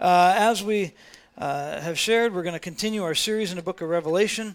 [0.00, 0.92] Uh, as we
[1.38, 4.54] uh, have shared, we're going to continue our series in the book of Revelation.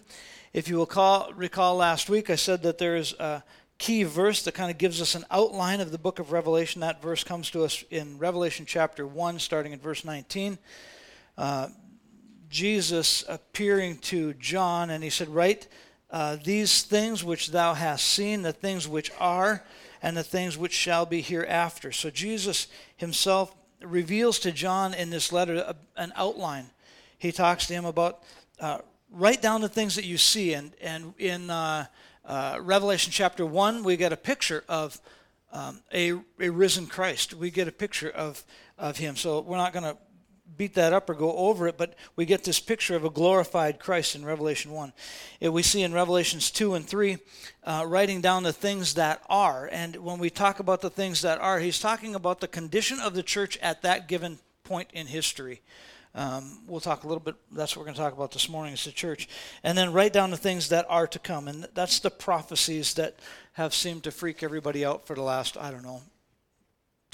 [0.54, 3.44] If you will call, recall last week, I said that there is a
[3.76, 6.80] key verse that kind of gives us an outline of the book of Revelation.
[6.80, 10.56] That verse comes to us in Revelation chapter 1, starting in verse 19.
[11.36, 11.68] Uh,
[12.48, 15.68] Jesus appearing to John, and he said, Write
[16.10, 19.62] uh, these things which thou hast seen, the things which are,
[20.00, 21.92] and the things which shall be hereafter.
[21.92, 22.66] So Jesus
[22.96, 26.66] himself reveals to John in this letter a, an outline.
[27.18, 28.22] He talks to him about
[28.60, 28.78] uh,
[29.10, 30.54] write down the things that you see.
[30.54, 31.86] And, and in uh,
[32.24, 35.00] uh, Revelation chapter 1, we get a picture of
[35.52, 37.34] um, a, a risen Christ.
[37.34, 38.44] We get a picture of,
[38.78, 39.16] of him.
[39.16, 39.96] So we're not going to
[40.56, 43.80] beat that up or go over it, but we get this picture of a glorified
[43.80, 44.92] Christ in Revelation 1.
[45.40, 47.18] It, we see in Revelations 2 and 3
[47.64, 49.68] uh, writing down the things that are.
[49.72, 53.14] And when we talk about the things that are, he's talking about the condition of
[53.14, 55.60] the church at that given point in history.
[56.14, 58.74] Um, we'll talk a little bit, that's what we're going to talk about this morning
[58.74, 59.28] is the church.
[59.64, 61.48] And then write down the things that are to come.
[61.48, 63.18] And that's the prophecies that
[63.54, 66.02] have seemed to freak everybody out for the last, I don't know,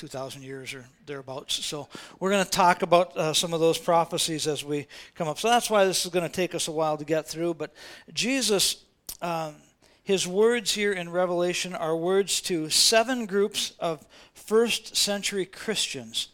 [0.00, 1.62] 2,000 years or thereabouts.
[1.62, 1.86] So
[2.18, 5.38] we're going to talk about uh, some of those prophecies as we come up.
[5.38, 7.52] So that's why this is going to take us a while to get through.
[7.52, 7.74] But
[8.14, 8.82] Jesus,
[9.20, 9.56] um,
[10.02, 16.28] his words here in Revelation are words to seven groups of first century Christians.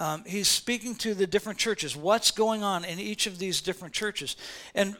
[0.00, 1.94] Um, he's speaking to the different churches.
[1.94, 4.34] What's going on in each of these different churches?
[4.74, 4.96] And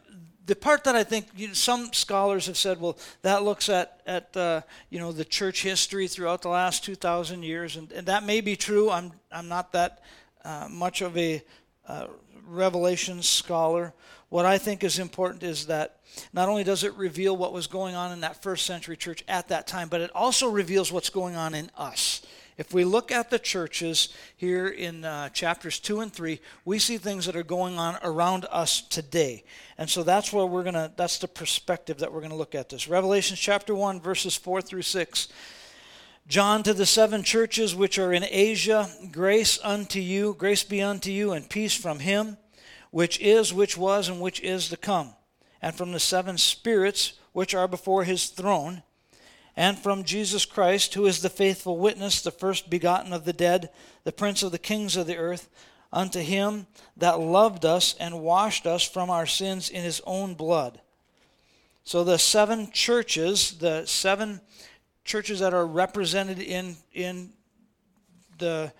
[0.47, 4.01] the part that I think you know, some scholars have said, well, that looks at
[4.07, 8.07] at uh, you know the church history throughout the last two thousand years, and, and,
[8.07, 8.91] that may be true.
[8.91, 10.03] I'm I'm not that
[10.45, 11.43] uh, much of a
[11.89, 12.07] uh,
[12.47, 13.93] Revelation scholar.
[14.29, 16.01] What I think is important is that
[16.33, 19.49] not only does it reveal what was going on in that first century church at
[19.49, 22.23] that time, but it also reveals what's going on in us.
[22.59, 26.97] If we look at the churches here in uh, chapters 2 and 3, we see
[26.97, 29.45] things that are going on around us today.
[29.77, 32.55] And so that's where we're going to, that's the perspective that we're going to look
[32.55, 32.89] at this.
[32.89, 35.29] Revelation chapter 1, verses 4 through 6.
[36.29, 41.11] John to the seven churches which are in Asia, grace unto you, grace be unto
[41.11, 42.39] you, and peace from him,
[42.91, 45.15] which is, which was, and which is to come,
[45.63, 48.83] and from the seven spirits which are before his throne
[49.57, 53.71] and from Jesus Christ, who is the faithful witness, the first begotten of the dead,
[54.05, 55.49] the prince of the kings of the earth,
[55.93, 60.81] unto him that loved us and washed us from our sins in his own blood.
[61.85, 64.41] So the seven churches, the seven
[65.05, 67.33] churches that are represented in in
[68.39, 68.73] the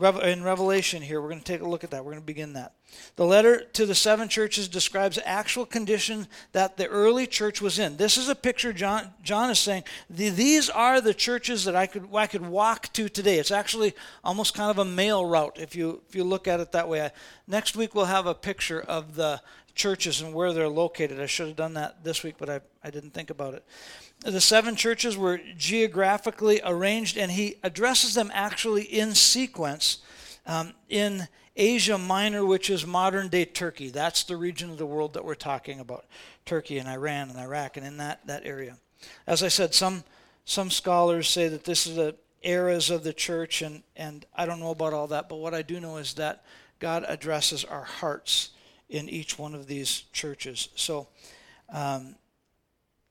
[0.00, 2.04] in Revelation here, we're going to take a look at that.
[2.04, 2.74] We're going to begin that.
[3.16, 7.96] The letter to the seven churches describes actual condition that the early church was in.
[7.96, 12.08] This is a picture John, John is saying, these are the churches that I could,
[12.14, 13.38] I could walk to today.
[13.38, 16.72] It's actually almost kind of a mail route if you, if you look at it
[16.72, 17.10] that way.
[17.46, 19.40] Next week we'll have a picture of the
[19.74, 21.20] churches and where they're located.
[21.20, 23.64] I should have done that this week, but I, I didn't think about it.
[24.24, 29.98] The seven churches were geographically arranged, and he addresses them actually in sequence
[30.46, 33.90] um, in Asia Minor, which is modern day Turkey.
[33.90, 36.06] That's the region of the world that we're talking about
[36.46, 38.78] Turkey and Iran and Iraq and in that, that area.
[39.26, 40.04] As I said, some,
[40.46, 44.58] some scholars say that this is the eras of the church, and, and I don't
[44.58, 46.44] know about all that, but what I do know is that
[46.78, 48.50] God addresses our hearts
[48.88, 50.70] in each one of these churches.
[50.76, 51.08] So,
[51.70, 52.16] um,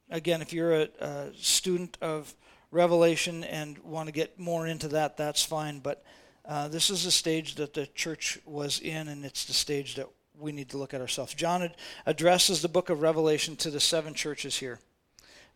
[0.10, 2.34] again, if you're a, a student of
[2.72, 5.80] Revelation and want to get more into that, that's fine.
[5.80, 6.04] But
[6.46, 10.08] uh, this is the stage that the church was in, and it's the stage that
[10.38, 11.34] we need to look at ourselves.
[11.34, 11.70] John
[12.06, 14.80] addresses the book of Revelation to the seven churches here.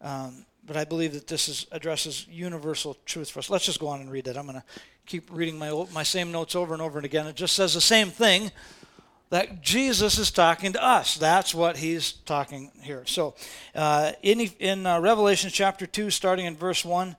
[0.02, 3.50] Um, but I believe that this is, addresses universal truth for us.
[3.50, 4.38] Let's just go on and read it.
[4.38, 4.64] I'm going to
[5.06, 7.26] keep reading my, old, my same notes over and over and again.
[7.26, 8.52] It just says the same thing
[9.30, 11.16] that Jesus is talking to us.
[11.16, 13.04] That's what he's talking here.
[13.06, 13.36] So,
[13.76, 17.16] uh, in, in uh, Revelation chapter 2, starting in verse 1,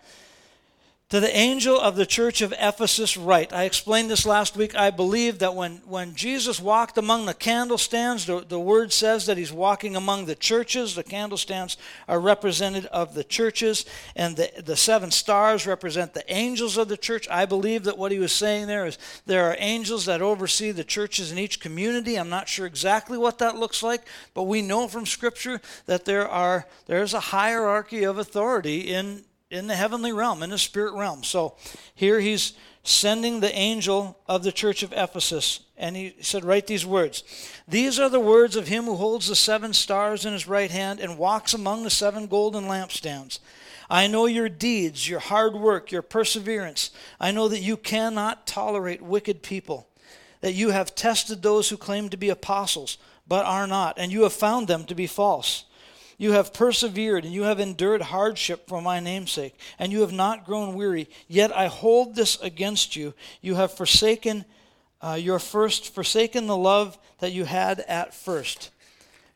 [1.09, 3.51] to the angel of the church of Ephesus, write.
[3.51, 4.77] I explained this last week.
[4.77, 9.39] I believe that when, when Jesus walked among the candlestands, the, the word says that
[9.39, 10.95] he's walking among the churches.
[10.95, 11.79] The candlestands
[12.09, 16.99] are represented of the churches, and the, the seven stars represent the angels of the
[16.99, 17.27] church.
[17.31, 20.85] I believe that what he was saying there is there are angels that oversee the
[20.85, 22.17] churches in each community.
[22.17, 24.03] I'm not sure exactly what that looks like,
[24.35, 29.67] but we know from Scripture that there are there's a hierarchy of authority in in
[29.67, 31.25] the heavenly realm, in the spirit realm.
[31.25, 31.57] So
[31.95, 32.53] here he's
[32.83, 37.23] sending the angel of the church of Ephesus, and he said, Write these words.
[37.67, 41.01] These are the words of him who holds the seven stars in his right hand
[41.01, 43.39] and walks among the seven golden lampstands.
[43.91, 46.91] I know your deeds, your hard work, your perseverance.
[47.19, 49.87] I know that you cannot tolerate wicked people.
[50.41, 52.97] that you have tested those who claim to be apostles,
[53.27, 55.65] but are not, and you have found them to be false.
[56.19, 60.45] You have persevered, and you have endured hardship for my namesake, and you have not
[60.45, 61.09] grown weary.
[61.29, 63.15] Yet I hold this against you.
[63.41, 64.45] You have forsaken
[65.01, 68.71] uh, your first, forsaken the love that you had at first.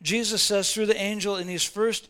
[0.02, 2.08] Jesus says through the angel in these first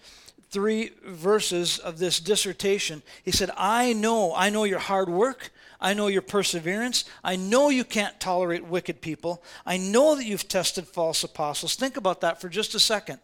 [0.50, 5.52] three verses of this dissertation, he said, I know, I know your hard work.
[5.82, 7.04] I know your perseverance.
[7.24, 9.42] I know you can't tolerate wicked people.
[9.66, 11.74] I know that you've tested false apostles.
[11.74, 13.18] Think about that for just a second.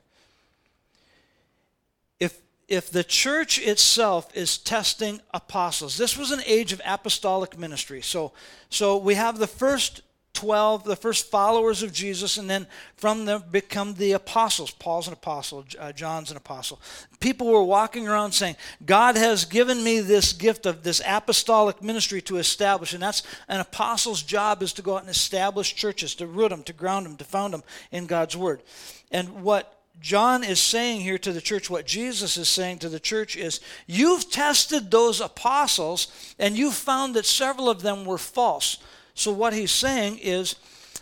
[2.68, 8.02] If, the church itself is testing apostles, this was an age of apostolic ministry.
[8.02, 8.32] So,
[8.68, 10.02] so we have the first
[10.38, 14.70] 12, the first followers of Jesus, and then from them become the apostles.
[14.70, 16.80] Paul's an apostle, uh, John's an apostle.
[17.18, 18.54] People were walking around saying,
[18.86, 22.92] God has given me this gift of this apostolic ministry to establish.
[22.92, 26.62] And that's an apostle's job is to go out and establish churches, to root them,
[26.64, 28.62] to ground them, to found them in God's word.
[29.10, 33.00] And what John is saying here to the church, what Jesus is saying to the
[33.00, 38.78] church is, You've tested those apostles, and you've found that several of them were false.
[39.14, 40.54] So, what he's saying is,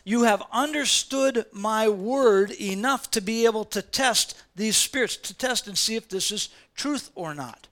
[0.04, 5.66] you have understood my word enough to be able to test these spirits, to test
[5.66, 7.66] and see if this is truth or not.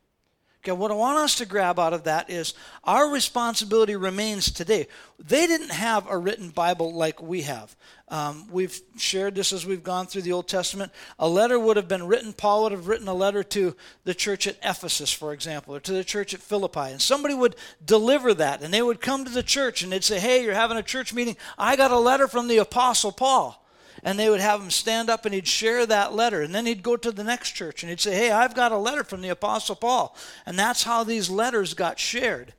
[0.64, 4.86] Okay, what I want us to grab out of that is our responsibility remains today.
[5.18, 7.76] They didn't have a written Bible like we have.
[8.08, 10.90] Um, we've shared this as we've gone through the Old Testament.
[11.18, 14.46] A letter would have been written, Paul would have written a letter to the church
[14.46, 16.80] at Ephesus, for example, or to the church at Philippi.
[16.92, 20.18] And somebody would deliver that, and they would come to the church and they'd say,
[20.18, 21.36] Hey, you're having a church meeting.
[21.58, 23.63] I got a letter from the Apostle Paul
[24.04, 26.42] and they would have him stand up and he'd share that letter.
[26.42, 28.76] And then he'd go to the next church and he'd say, Hey, I've got a
[28.76, 30.14] letter from the Apostle Paul.
[30.44, 32.52] And that's how these letters got shared.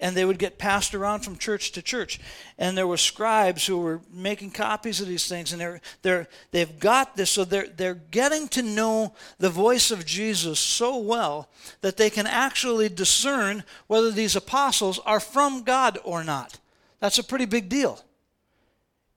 [0.00, 2.18] And they would get passed around from church to church.
[2.58, 5.52] And there were scribes who were making copies of these things.
[5.52, 10.06] And they're, they're, they've got this, so they're, they're getting to know the voice of
[10.06, 11.50] Jesus so well
[11.82, 16.58] that they can actually discern whether these apostles are from God or not.
[16.98, 18.02] That's a pretty big deal.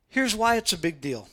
[0.10, 1.30] Here's why it's a big deal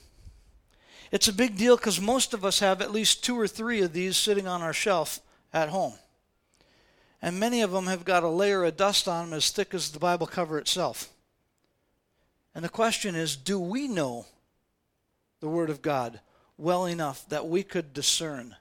[1.11, 3.93] it's a big deal because most of us have at least two or three of
[3.93, 5.21] these sitting on our shelf
[5.53, 5.95] at home.
[7.23, 9.91] And many of them have got a layer of dust on them as thick as
[9.91, 11.11] the Bible cover itself.
[12.55, 14.27] And the question is do we know
[15.41, 16.21] the Word of God
[16.57, 18.57] well enough that we could discern,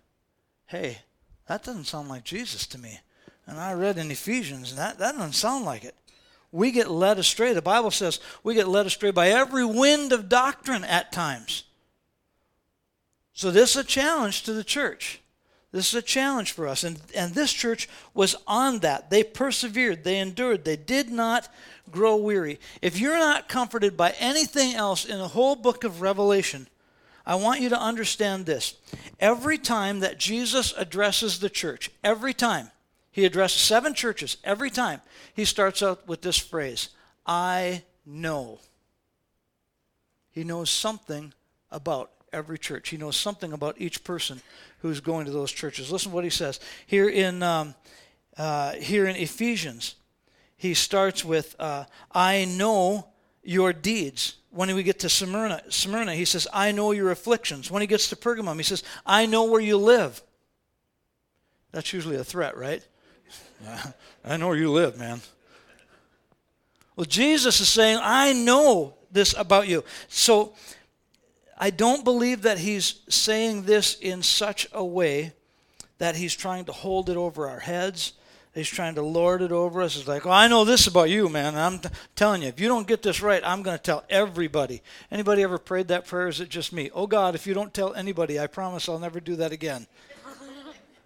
[0.67, 0.99] hey,
[1.47, 2.99] that doesn't sound like Jesus to me?
[3.45, 5.95] And I read in Ephesians, and that, that doesn't sound like it.
[6.51, 7.53] We get led astray.
[7.53, 11.63] The Bible says we get led astray by every wind of doctrine at times.
[13.39, 15.21] So this is a challenge to the church.
[15.71, 16.83] This is a challenge for us.
[16.83, 19.09] And, and this church was on that.
[19.09, 21.47] They persevered, they endured, they did not
[21.89, 22.59] grow weary.
[22.81, 26.67] If you're not comforted by anything else in the whole book of Revelation,
[27.25, 28.73] I want you to understand this.
[29.21, 32.71] Every time that Jesus addresses the church, every time,
[33.09, 34.99] he addresses seven churches, every time,
[35.33, 36.89] he starts out with this phrase
[37.25, 38.59] I know.
[40.29, 41.33] He knows something
[41.71, 42.89] about every church.
[42.89, 44.41] He knows something about each person
[44.79, 45.91] who's going to those churches.
[45.91, 47.75] Listen to what he says here in um,
[48.37, 49.95] uh, here in Ephesians.
[50.57, 53.07] He starts with, uh, "I know
[53.43, 57.81] your deeds." When we get to Smyrna, Smyrna, he says, "I know your afflictions." When
[57.81, 60.21] he gets to Pergamum, he says, "I know where you live."
[61.71, 62.83] That's usually a threat, right?
[64.25, 65.21] I know where you live, man.
[66.95, 69.83] Well, Jesus is saying, I know this about you.
[70.09, 70.53] So
[71.59, 75.33] I don't believe that he's saying this in such a way
[75.97, 78.13] that he's trying to hold it over our heads.
[78.55, 79.95] He's trying to lord it over us.
[79.97, 81.55] It's like, oh, I know this about you, man.
[81.55, 84.81] I'm t- telling you, if you don't get this right, I'm going to tell everybody.
[85.11, 86.29] Anybody ever prayed that prayer?
[86.29, 86.89] Is it just me?
[86.93, 89.87] Oh, God, if you don't tell anybody, I promise I'll never do that again.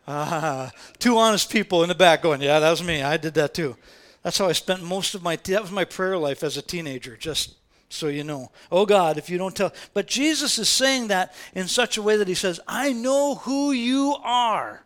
[0.06, 0.70] Ah,
[1.00, 3.02] two honest people in the back going, yeah, that was me.
[3.02, 3.78] I did that too.
[4.22, 7.16] That's how I spent most of my, that was my prayer life as a teenager,
[7.16, 7.56] just
[7.94, 8.52] so you know.
[8.72, 9.74] Oh God, if you don't tell.
[9.94, 13.72] But Jesus is saying that in such a way that he says, I know who
[13.72, 14.86] you are.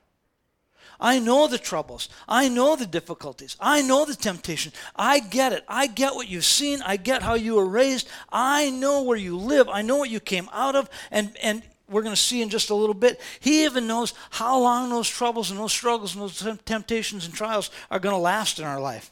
[1.00, 2.10] I know the troubles.
[2.28, 3.56] I know the difficulties.
[3.60, 4.74] I know the temptation.
[4.96, 5.64] I get it.
[5.68, 6.82] I get what you've seen.
[6.82, 8.10] I get how you were raised.
[8.32, 9.70] I know where you live.
[9.70, 10.90] I know what you came out of.
[11.12, 13.22] And, and we're going to see in just a little bit.
[13.40, 17.70] He even knows how long those troubles and those struggles and those temptations and trials
[17.92, 19.12] are going to last in our life.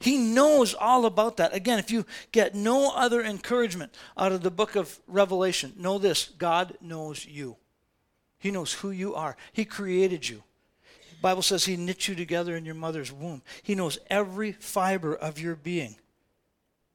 [0.00, 1.54] He knows all about that.
[1.54, 6.30] Again, if you get no other encouragement out of the book of Revelation, know this
[6.38, 7.56] God knows you.
[8.38, 9.36] He knows who you are.
[9.52, 10.42] He created you.
[11.10, 13.42] The Bible says he knit you together in your mother's womb.
[13.64, 15.96] He knows every fiber of your being.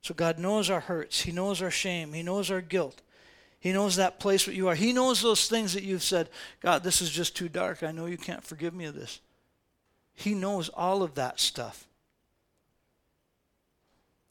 [0.02, 1.22] So God knows our hurts.
[1.22, 2.14] He knows our shame.
[2.14, 3.02] He knows our guilt.
[3.60, 4.76] He knows that place where you are.
[4.76, 6.30] He knows those things that you've said,
[6.62, 7.84] God, this is just too dark.
[7.84, 9.20] I know you can't forgive me of this.
[10.14, 11.88] He knows all of that stuff.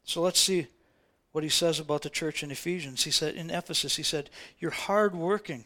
[0.04, 0.66] So let's see
[1.32, 3.04] what he says about the church in Ephesians.
[3.04, 5.64] He said, in Ephesus, he said, You're hardworking.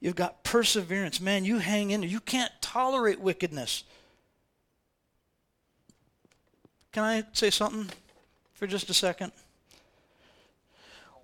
[0.00, 1.20] You've got perseverance.
[1.20, 2.10] Man, you hang in there.
[2.10, 3.84] You can't tolerate wickedness.
[6.90, 7.88] Can I say something
[8.54, 9.32] for just a second?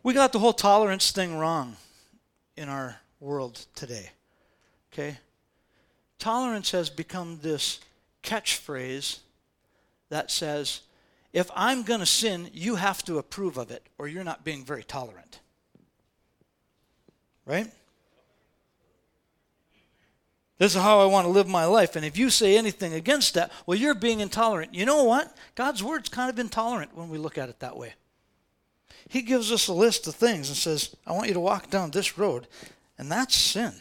[0.03, 1.77] We got the whole tolerance thing wrong
[2.57, 4.11] in our world today.
[4.93, 5.19] Okay?
[6.19, 7.81] Tolerance has become this
[8.23, 9.19] catchphrase
[10.09, 10.81] that says,
[11.33, 14.65] if I'm going to sin, you have to approve of it, or you're not being
[14.65, 15.41] very tolerant.
[17.45, 17.71] Right?
[20.59, 21.95] This is how I want to live my life.
[21.95, 24.75] And if you say anything against that, well, you're being intolerant.
[24.75, 25.37] You know what?
[25.55, 27.95] God's word's kind of intolerant when we look at it that way.
[29.09, 31.91] He gives us a list of things and says, I want you to walk down
[31.91, 32.47] this road,
[32.99, 33.73] and that's sin.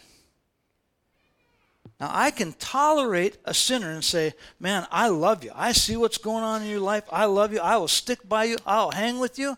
[2.00, 5.52] Now, I can tolerate a sinner and say, Man, I love you.
[5.56, 7.04] I see what's going on in your life.
[7.12, 7.60] I love you.
[7.60, 8.58] I will stick by you.
[8.66, 9.58] I'll hang with you.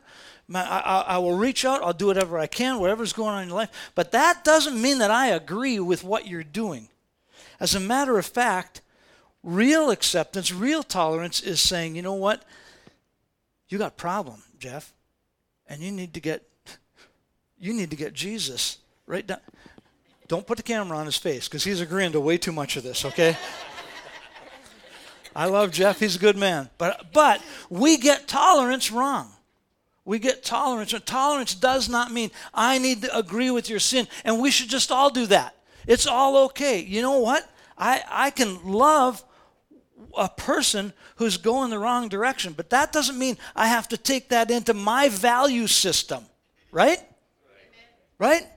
[0.54, 1.84] I, I, I, will reach out.
[1.84, 3.92] I'll do whatever I can, whatever's going on in your life.
[3.94, 6.90] But that doesn't mean that I agree with what you're doing.
[7.60, 8.82] As a matter of fact,
[9.44, 12.44] real acceptance, real tolerance is saying, you know what?
[13.68, 14.94] You got a problem, Jeff,
[15.68, 16.44] and you need to get
[17.60, 19.42] you need to get Jesus right down.
[20.30, 22.84] Don't put the camera on his face because he's agreeing to way too much of
[22.84, 23.36] this, okay?
[25.36, 26.70] I love Jeff, he's a good man.
[26.78, 29.32] But but we get tolerance wrong.
[30.06, 30.94] We get tolerance.
[31.06, 34.08] Tolerance does not mean I need to agree with your sin.
[34.24, 35.56] And we should just all do that.
[35.88, 36.80] It's all okay.
[36.80, 37.50] You know what?
[37.78, 39.24] I, I can love
[40.16, 44.30] a person who's going the wrong direction, but that doesn't mean I have to take
[44.30, 46.26] that into my value system,
[46.72, 47.00] right?
[48.18, 48.48] Right?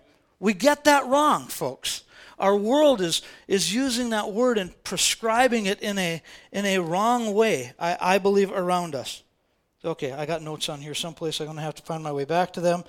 [0.42, 2.02] We get that wrong, folks.
[2.36, 6.20] Our world is, is using that word and prescribing it in a,
[6.50, 9.22] in a wrong way, I, I believe, around us.
[9.84, 11.38] Okay, I got notes on here someplace.
[11.38, 12.82] I'm going to have to find my way back to them.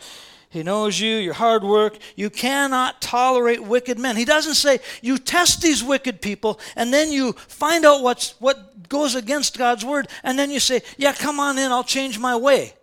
[0.49, 1.99] He knows you, your hard work.
[2.15, 4.15] You cannot tolerate wicked men.
[4.15, 8.89] He doesn't say you test these wicked people and then you find out what's, what
[8.89, 12.35] goes against God's word and then you say, yeah, come on in, I'll change my
[12.35, 12.73] way.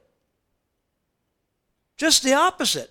[1.97, 2.89] Just the opposite.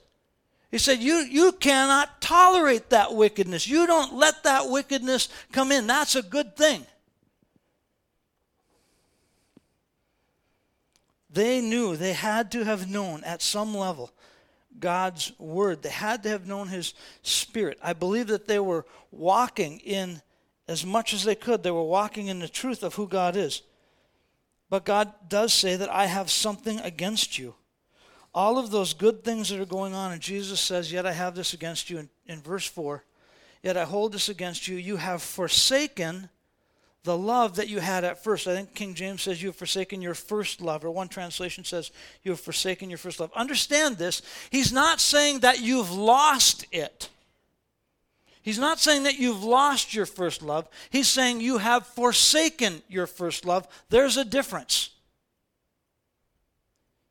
[0.71, 3.67] He said, you, you cannot tolerate that wickedness.
[3.67, 5.87] You don't let that wickedness come in.
[5.87, 6.85] That's a good thing.
[11.31, 14.11] They knew, they had to have known at some level
[14.79, 15.81] God's word.
[15.81, 17.79] They had to have known his spirit.
[17.83, 20.21] I believe that they were walking in
[20.67, 23.63] as much as they could, they were walking in the truth of who God is.
[24.69, 27.55] But God does say that I have something against you
[28.33, 31.35] all of those good things that are going on, and Jesus says, Yet I have
[31.35, 33.03] this against you in, in verse 4.
[33.63, 34.77] Yet I hold this against you.
[34.77, 36.29] You have forsaken
[37.03, 38.47] the love that you had at first.
[38.47, 41.91] I think King James says you have forsaken your first love, or one translation says
[42.23, 43.31] you have forsaken your first love.
[43.35, 44.21] Understand this.
[44.49, 47.09] He's not saying that you've lost it.
[48.41, 50.67] He's not saying that you've lost your first love.
[50.89, 53.67] He's saying you have forsaken your first love.
[53.89, 54.91] There's a difference.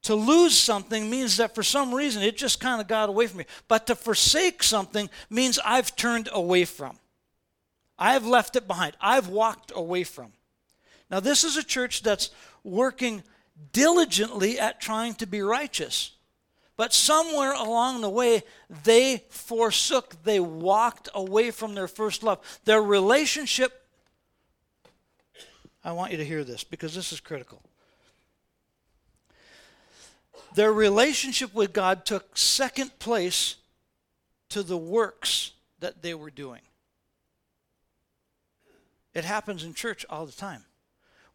[0.02, 3.38] To lose something means that for some reason it just kind of got away from
[3.38, 3.47] me.
[3.67, 6.99] But to forsake something means I've turned away from.
[7.99, 8.97] I've left it behind.
[9.00, 10.33] I've walked away from.
[11.11, 12.31] Now, this is a church that's
[12.62, 13.23] working
[13.73, 16.12] diligently at trying to be righteous.
[16.76, 18.45] But somewhere along the way,
[18.85, 22.38] they forsook, they walked away from their first love.
[22.64, 23.85] Their relationship,
[25.83, 27.62] I want you to hear this because this is critical.
[30.55, 33.57] Their relationship with God took second place
[34.50, 36.62] to the works that they were doing.
[39.14, 40.64] It happens in church all the time.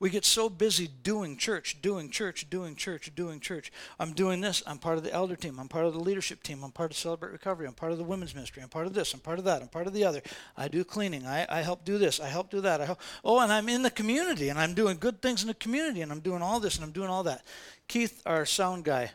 [0.03, 3.72] We get so busy doing church, doing church, doing church, doing church.
[3.98, 4.62] I'm doing this.
[4.67, 5.57] I'm part of the elder team.
[5.57, 6.62] I'm part of the leadership team.
[6.62, 7.67] I'm part of Celebrate Recovery.
[7.67, 8.62] I'm part of the women's ministry.
[8.62, 9.13] I'm part of this.
[9.13, 9.62] I'm part of that.
[9.62, 10.22] I'm part of the other.
[10.57, 11.25] I do cleaning.
[11.25, 12.19] I, I help do this.
[12.19, 12.81] I help do that.
[12.81, 13.00] I help.
[13.24, 16.12] Oh, and I'm in the community and I'm doing good things in the community and
[16.12, 17.45] I'm doing all this and I'm doing all that.
[17.88, 19.10] Keith, our sound guy,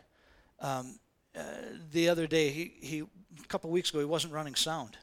[0.59, 0.97] um,
[1.37, 1.43] uh,
[1.91, 4.97] the other day, he, he a couple weeks ago, he wasn't running sound,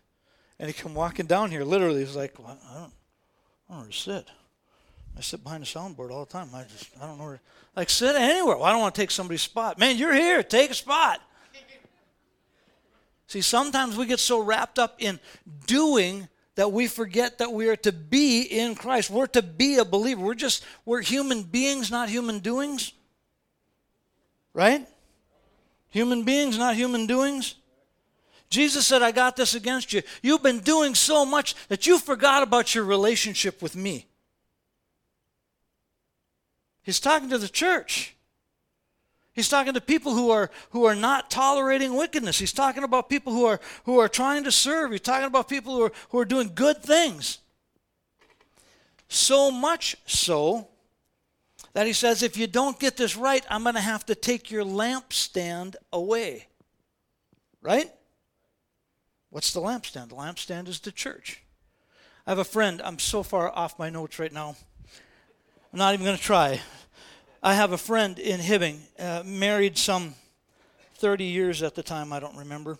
[0.58, 1.62] and he come walking down here.
[1.62, 2.90] Literally, he's like, well, I don't, I don't
[3.70, 4.26] know where to sit.
[5.16, 6.50] I sit behind the soundboard all the time.
[6.54, 7.40] I just, I don't know where.
[7.74, 8.56] Like, sit anywhere.
[8.56, 9.78] Well, I don't want to take somebody's spot.
[9.78, 10.42] Man, you're here.
[10.42, 11.20] Take a spot.
[13.28, 15.18] See, sometimes we get so wrapped up in
[15.66, 19.10] doing that we forget that we are to be in Christ.
[19.10, 20.22] We're to be a believer.
[20.22, 22.92] We're just, we're human beings, not human doings.
[24.54, 24.86] Right?
[25.90, 27.56] Human beings, not human doings.
[28.48, 30.02] Jesus said, I got this against you.
[30.22, 34.06] You've been doing so much that you forgot about your relationship with me.
[36.86, 38.14] He's talking to the church.
[39.32, 42.38] He's talking to people who are who are not tolerating wickedness.
[42.38, 44.92] He's talking about people who are who are trying to serve.
[44.92, 47.38] He's talking about people who are who are doing good things.
[49.08, 50.68] So much so
[51.72, 54.52] that he says, if you don't get this right, I'm going to have to take
[54.52, 56.46] your lampstand away.
[57.62, 57.90] Right?
[59.30, 60.10] What's the lampstand?
[60.10, 61.42] The lampstand is the church.
[62.26, 64.54] I have a friend, I'm so far off my notes right now.
[65.72, 66.60] I'm not even going to try.
[67.42, 70.14] I have a friend in Hibbing, uh, married some
[70.96, 72.78] 30 years at the time, I don't remember.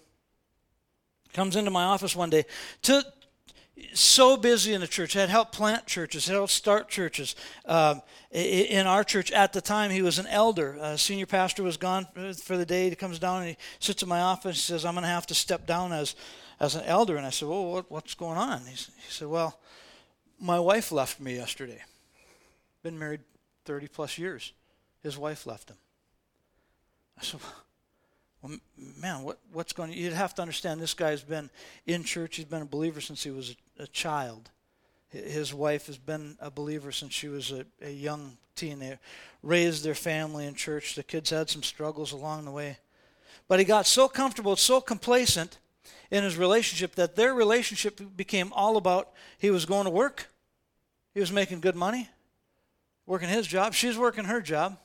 [1.32, 2.44] Comes into my office one day.
[2.82, 3.04] To,
[3.92, 7.36] so busy in the church, had helped plant churches, had helped start churches.
[7.66, 7.96] Uh,
[8.30, 10.78] in our church at the time, he was an elder.
[10.80, 12.06] A senior pastor was gone
[12.42, 12.88] for the day.
[12.88, 14.56] He comes down and he sits in my office.
[14.56, 16.14] He says, "I'm going to have to step down as
[16.58, 19.60] as an elder." And I said, "Well, what, what's going on?" He, he said, "Well,
[20.40, 21.82] my wife left me yesterday.
[22.86, 23.22] Been married
[23.64, 24.52] 30 plus years.
[25.02, 25.76] His wife left him."
[27.18, 27.40] I said,
[28.40, 28.58] well,
[29.00, 29.92] man, what, what's going?
[29.92, 30.80] You'd have to understand.
[30.80, 31.50] This guy's been
[31.84, 32.36] in church.
[32.36, 34.50] He's been a believer since he was a, a child.
[35.08, 38.78] His wife has been a believer since she was a, a young teen.
[38.78, 39.00] They
[39.42, 40.94] raised their family in church.
[40.94, 42.78] The kids had some struggles along the way,
[43.48, 45.58] but he got so comfortable, so complacent
[46.12, 50.28] in his relationship that their relationship became all about he was going to work,
[51.14, 52.10] he was making good money,
[53.06, 54.78] working his job, she's working her job.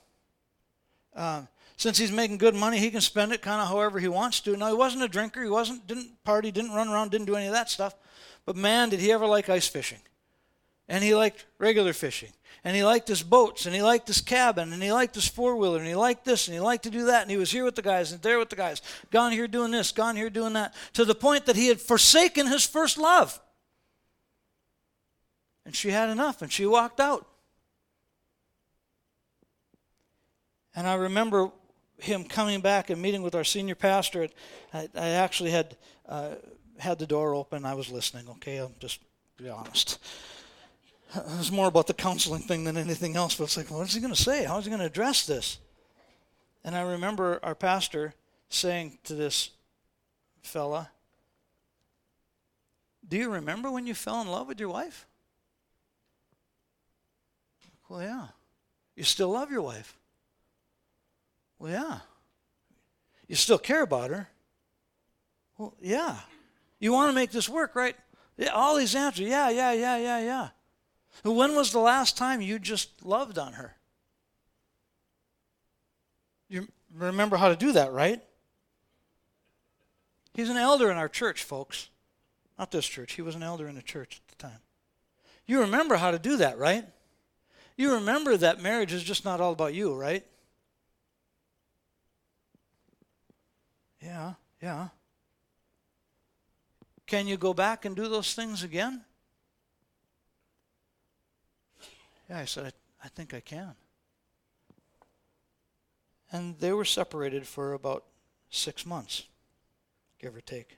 [1.16, 1.44] Uh,
[1.78, 4.56] since he's making good money, he can spend it kind of however he wants to.
[4.56, 5.42] Now, he wasn't a drinker.
[5.42, 7.96] He wasn't didn't party, didn't run around, didn't do any of that stuff.
[8.46, 10.00] But man, did he ever like ice fishing.
[10.88, 12.32] And he liked regular fishing.
[12.64, 15.56] And he liked his boats, and he liked his cabin, and he liked his four
[15.56, 17.66] wheeler, and he liked this, and he liked to do that, and he was here
[17.66, 20.54] with the guys, and there with the guys, gone here doing this, gone here doing
[20.54, 23.40] that, to the point that he had forsaken his first love.
[25.66, 27.26] And she had enough, and she walked out.
[30.76, 31.52] And I remember
[31.98, 34.28] him coming back and meeting with our senior pastor,
[34.74, 36.36] I, I actually had uh,
[36.78, 37.66] had the door open.
[37.66, 38.28] I was listening.
[38.30, 39.00] Okay, I'm just
[39.38, 40.00] be honest.
[41.16, 43.36] It was more about the counseling thing than anything else.
[43.36, 44.46] But it's like, what is he going to say?
[44.46, 45.60] How is he going to address this?
[46.64, 48.14] And I remember our pastor
[48.50, 49.50] saying to this
[50.42, 50.90] fella,
[53.08, 55.06] "Do you remember when you fell in love with your wife?"
[57.90, 58.28] Well, yeah.
[58.96, 59.98] You still love your wife.
[61.62, 62.00] Well, yeah.
[63.28, 64.28] You still care about her?
[65.60, 66.18] Well, yeah.
[66.80, 67.96] You want to make this work, right?
[68.36, 69.28] Yeah, all these answers.
[69.28, 70.50] Yeah, yeah, yeah, yeah, yeah.
[71.24, 73.76] When was the last time you just loved on her?
[76.50, 78.24] You remember how to do that, right?
[80.34, 81.90] He's an elder in our church, folks.
[82.58, 83.14] Not this church.
[83.14, 84.62] He was an elder in the church at the time.
[85.46, 86.86] You remember how to do that, right?
[87.78, 90.26] You remember that marriage is just not all about you, right?
[94.02, 94.88] Yeah, yeah.
[97.06, 99.02] Can you go back and do those things again?
[102.30, 103.76] Yeah, I said, I, I think I can.
[106.32, 108.06] And they were separated for about
[108.50, 109.28] six months,
[110.20, 110.78] give or take.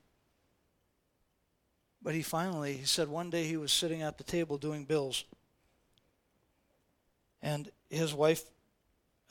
[2.01, 5.23] But he finally, he said one day he was sitting at the table doing bills.
[7.41, 8.43] And his wife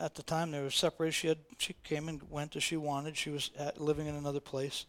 [0.03, 1.15] at the time they were separated.
[1.15, 3.17] She had she came and went as she wanted.
[3.17, 4.85] She was at, living in another place.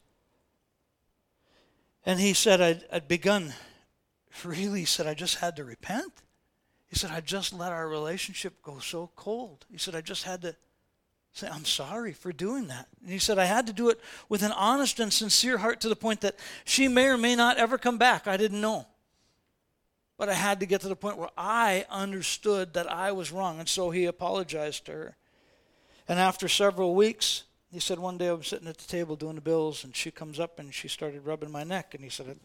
[2.06, 3.54] And he said, I'd, I'd begun.
[4.44, 6.12] Really, he said, I just had to repent.
[6.88, 9.66] He said, I just let our relationship go so cold.
[9.72, 10.56] He said, I just had to
[11.34, 12.88] say, I'm sorry for doing that.
[13.02, 14.00] And he said, I had to do it
[14.30, 17.58] with an honest and sincere heart to the point that she may or may not
[17.58, 18.28] ever come back.
[18.28, 18.88] I didn't know.
[20.18, 23.60] But I had to get to the point where I understood that I was wrong.
[23.60, 25.18] And so he apologized to her.
[26.08, 29.36] And after several weeks, he said, One day I was sitting at the table doing
[29.36, 31.96] the bills, and she comes up and she started rubbing my neck.
[31.96, 32.38] And he said, It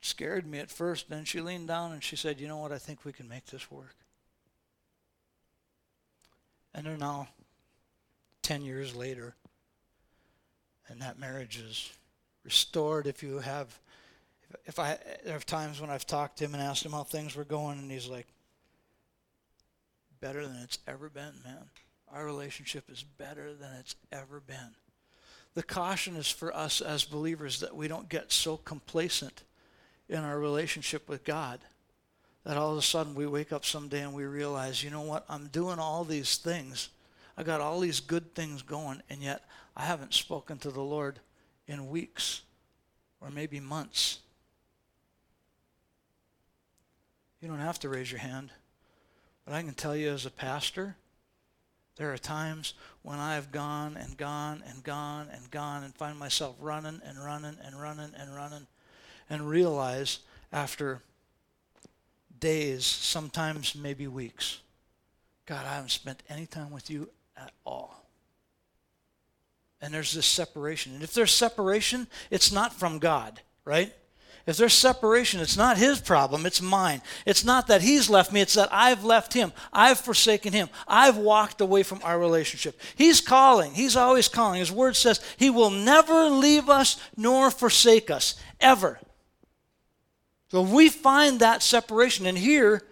[0.00, 1.10] scared me at first.
[1.10, 2.72] Then she leaned down and she said, You know what?
[2.72, 3.96] I think we can make this work.
[6.74, 7.28] And they're now
[8.42, 9.34] 10 years later,
[10.88, 11.90] and that marriage is
[12.44, 13.80] restored if you have
[14.64, 17.34] if I there are times when I've talked to him and asked him how things
[17.34, 18.26] were going, and he's like,
[20.20, 21.70] "Better than it's ever been, man.
[22.12, 24.74] Our relationship is better than it's ever been."
[25.54, 29.42] The caution is for us as believers that we don't get so complacent
[30.08, 31.60] in our relationship with God
[32.44, 35.24] that all of a sudden we wake up someday and we realize, you know what,
[35.28, 36.90] I'm doing all these things.
[37.36, 39.44] I got all these good things going, and yet
[39.76, 41.18] I haven't spoken to the Lord
[41.66, 42.42] in weeks
[43.20, 44.20] or maybe months.
[47.40, 48.50] You don't have to raise your hand.
[49.44, 50.96] But I can tell you as a pastor,
[51.96, 56.18] there are times when I have gone and gone and gone and gone and find
[56.18, 58.66] myself running and running and running and running
[59.30, 60.20] and realize
[60.52, 61.02] after
[62.38, 64.60] days, sometimes maybe weeks,
[65.46, 68.04] God, I haven't spent any time with you at all.
[69.80, 70.94] And there's this separation.
[70.94, 73.94] And if there's separation, it's not from God, right?
[74.46, 77.02] If there's separation, it's not his problem, it's mine.
[77.26, 79.52] It's not that he's left me, it's that I've left him.
[79.72, 80.68] I've forsaken him.
[80.86, 82.80] I've walked away from our relationship.
[82.94, 84.60] He's calling, he's always calling.
[84.60, 89.00] His word says he will never leave us nor forsake us, ever.
[90.48, 92.24] So we find that separation.
[92.24, 92.82] And here,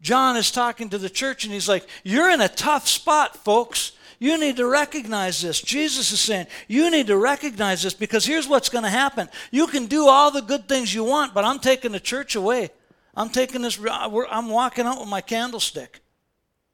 [0.00, 3.92] John is talking to the church and he's like, You're in a tough spot, folks.
[4.22, 5.60] You need to recognize this.
[5.60, 9.28] Jesus is saying, you need to recognize this because here's what's going to happen.
[9.50, 12.70] You can do all the good things you want, but I'm taking the church away.
[13.16, 16.02] I'm taking this, uh, I'm walking out with my candlestick.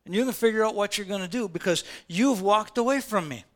[0.04, 3.26] And you can figure out what you're going to do because you've walked away from
[3.28, 3.46] me.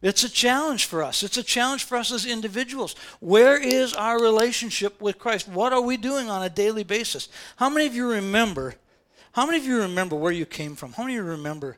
[0.00, 1.22] It's a challenge for us.
[1.22, 2.96] It's a challenge for us as individuals.
[3.20, 5.46] Where is our relationship with Christ?
[5.46, 7.28] What are we doing on a daily basis?
[7.56, 8.76] How many of you remember?
[9.32, 10.94] How many of you remember where you came from?
[10.94, 11.76] How many of you remember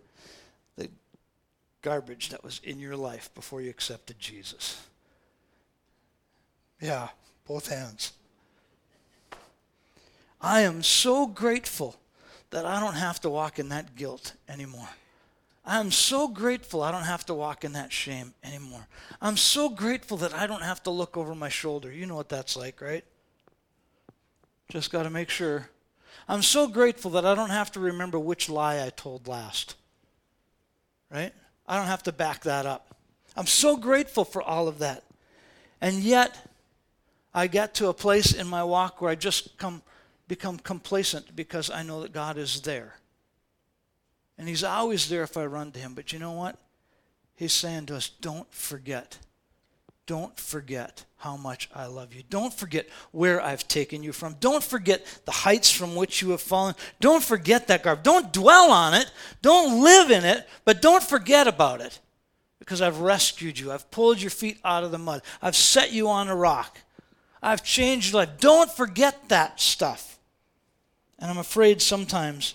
[1.82, 4.86] garbage that was in your life before you accepted Jesus?
[6.80, 7.08] Yeah,
[7.46, 8.12] both hands.
[10.40, 11.96] I am so grateful
[12.50, 14.88] that I don't have to walk in that guilt anymore.
[15.64, 18.88] I am so grateful I don't have to walk in that shame anymore.
[19.20, 21.92] I'm so grateful that I don't have to look over my shoulder.
[21.92, 23.04] You know what that's like, right?
[24.68, 25.68] Just got to make sure.
[26.28, 29.76] I'm so grateful that I don't have to remember which lie I told last.
[31.10, 31.32] Right?
[31.66, 32.96] I don't have to back that up.
[33.36, 35.04] I'm so grateful for all of that.
[35.80, 36.38] And yet,
[37.34, 39.82] I get to a place in my walk where I just come,
[40.28, 42.96] become complacent because I know that God is there.
[44.36, 45.94] And He's always there if I run to Him.
[45.94, 46.58] But you know what?
[47.34, 49.18] He's saying to us, don't forget
[50.12, 52.22] don't forget how much I love you.
[52.28, 54.36] Don't forget where I've taken you from.
[54.40, 56.74] Don't forget the heights from which you have fallen.
[57.00, 58.02] Don't forget that garb.
[58.02, 59.10] Don't dwell on it.
[59.40, 61.98] Don't live in it, but don't forget about it.
[62.58, 63.72] Because I've rescued you.
[63.72, 65.22] I've pulled your feet out of the mud.
[65.40, 66.76] I've set you on a rock.
[67.42, 68.38] I've changed your life.
[68.38, 70.18] Don't forget that stuff.
[71.18, 72.54] And I'm afraid sometimes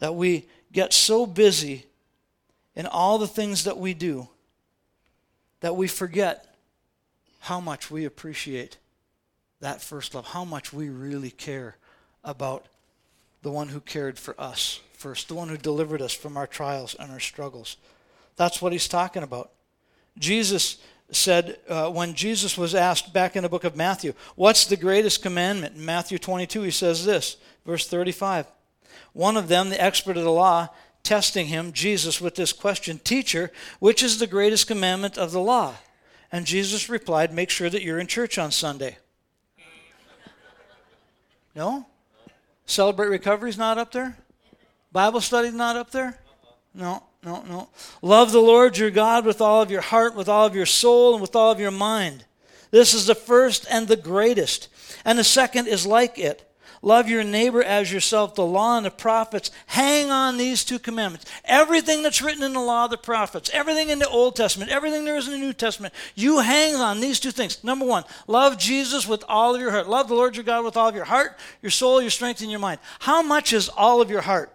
[0.00, 1.86] that we get so busy
[2.74, 4.28] in all the things that we do
[5.60, 6.55] that we forget
[7.46, 8.76] how much we appreciate
[9.60, 11.76] that first love, how much we really care
[12.24, 12.66] about
[13.42, 16.96] the one who cared for us first, the one who delivered us from our trials
[16.98, 17.76] and our struggles.
[18.34, 19.52] That's what he's talking about.
[20.18, 20.78] Jesus
[21.12, 25.22] said, uh, when Jesus was asked back in the book of Matthew, What's the greatest
[25.22, 25.76] commandment?
[25.76, 28.46] In Matthew 22, he says this, verse 35.
[29.12, 30.70] One of them, the expert of the law,
[31.04, 35.76] testing him, Jesus, with this question Teacher, which is the greatest commandment of the law?
[36.32, 38.98] And Jesus replied, Make sure that you're in church on Sunday.
[41.54, 41.86] No?
[42.66, 44.16] Celebrate Recovery's not up there?
[44.92, 46.18] Bible study's not up there?
[46.74, 47.68] No, no, no.
[48.02, 51.14] Love the Lord your God with all of your heart, with all of your soul,
[51.14, 52.24] and with all of your mind.
[52.70, 54.68] This is the first and the greatest.
[55.04, 56.45] And the second is like it
[56.82, 58.34] Love your neighbor as yourself.
[58.34, 61.26] The law and the prophets hang on these two commandments.
[61.44, 65.04] Everything that's written in the law of the prophets, everything in the Old Testament, everything
[65.04, 67.62] there is in the New Testament, you hang on these two things.
[67.64, 69.88] Number one, love Jesus with all of your heart.
[69.88, 72.50] Love the Lord your God with all of your heart, your soul, your strength, and
[72.50, 72.80] your mind.
[73.00, 74.52] How much is all of your heart?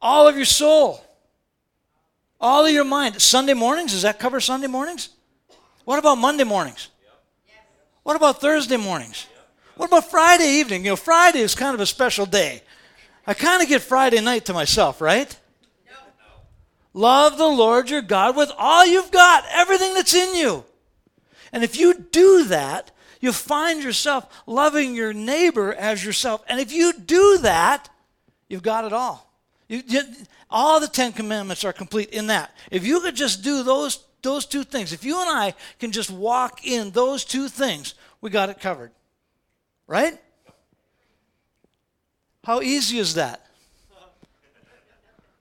[0.00, 1.02] All of your soul.
[2.40, 3.20] All of your mind.
[3.20, 5.08] Sunday mornings, does that cover Sunday mornings?
[5.86, 6.88] What about Monday mornings?
[8.02, 9.28] What about Thursday mornings?
[9.76, 10.84] What about Friday evening?
[10.84, 12.62] You know, Friday is kind of a special day.
[13.24, 15.38] I kind of get Friday night to myself, right?
[16.92, 20.64] Love the Lord your God with all you've got, everything that's in you.
[21.52, 26.42] And if you do that, you find yourself loving your neighbor as yourself.
[26.48, 27.88] And if you do that,
[28.48, 29.32] you've got it all.
[29.68, 30.02] You, you,
[30.50, 32.50] all the Ten Commandments are complete in that.
[32.72, 36.10] If you could just do those those two things, if you and I can just
[36.10, 38.90] walk in those two things, we got it covered.
[39.86, 40.18] Right?
[42.44, 43.46] How easy is that?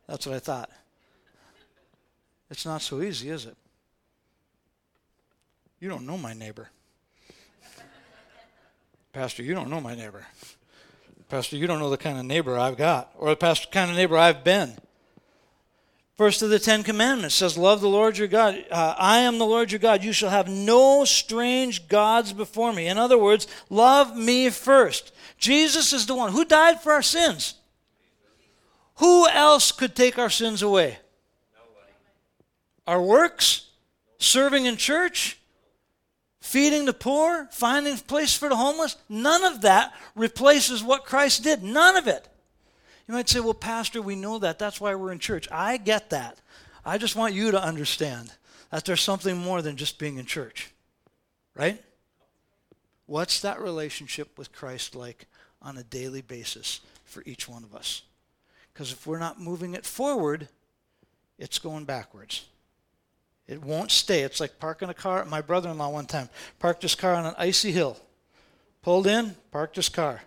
[0.07, 0.69] That's what I thought.
[2.49, 3.55] It's not so easy, is it?
[5.79, 6.69] You don't know my neighbor.
[9.13, 10.25] Pastor, you don't know my neighbor.
[11.29, 14.17] Pastor, you don't know the kind of neighbor I've got, or the kind of neighbor
[14.17, 14.77] I've been.
[16.17, 18.63] First of the Ten Commandments says, Love the Lord your God.
[18.71, 20.01] Uh, I am the Lord your God.
[20.01, 22.88] You shall have no strange gods before me.
[22.88, 25.13] In other words, love me first.
[25.38, 27.56] Jesus is the one who died for our sins.
[28.95, 30.99] Who else could take our sins away?
[31.54, 31.91] Nobody.
[32.88, 33.67] Our works?
[34.17, 35.38] Serving in church?
[36.39, 37.49] Feeding the poor?
[37.51, 38.95] Finding a place for the homeless?
[39.10, 41.62] None of that replaces what Christ did.
[41.62, 42.30] None of it.
[43.07, 44.57] You might say, well, Pastor, we know that.
[44.57, 45.47] That's why we're in church.
[45.51, 46.39] I get that.
[46.83, 48.31] I just want you to understand
[48.71, 50.71] that there's something more than just being in church.
[51.55, 51.81] Right?
[53.05, 55.27] What's that relationship with Christ like
[55.61, 58.01] on a daily basis for each one of us?
[58.73, 60.47] Because if we're not moving it forward,
[61.37, 62.45] it's going backwards.
[63.47, 64.23] It won't stay.
[64.23, 65.23] It's like parking a car.
[65.25, 67.97] My brother in law, one time, parked his car on an icy hill.
[68.81, 70.23] Pulled in, parked his car.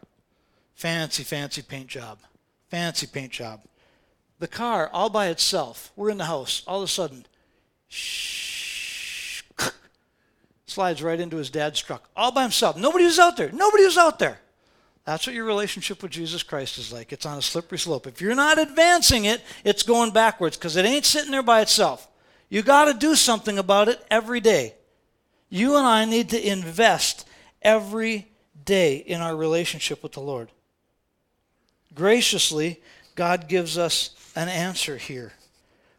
[0.74, 2.18] Fancy, fancy paint job.
[2.68, 3.60] Fancy paint job.
[4.38, 6.62] The car, all by itself, we're in the house.
[6.66, 7.26] All of a sudden,
[7.88, 9.42] shh,
[10.66, 12.08] slides right into his dad's truck.
[12.14, 12.76] All by himself.
[12.76, 13.50] Nobody was out there.
[13.50, 14.38] Nobody was out there.
[15.04, 17.12] That's what your relationship with Jesus Christ is like.
[17.12, 18.06] It's on a slippery slope.
[18.06, 22.06] If you're not advancing it, it's going backwards because it ain't sitting there by itself.
[22.50, 24.74] You got to do something about it every day.
[25.48, 27.26] You and I need to invest
[27.62, 28.28] every
[28.64, 30.50] day in our relationship with the Lord.
[31.98, 32.80] Graciously,
[33.16, 35.32] God gives us an answer here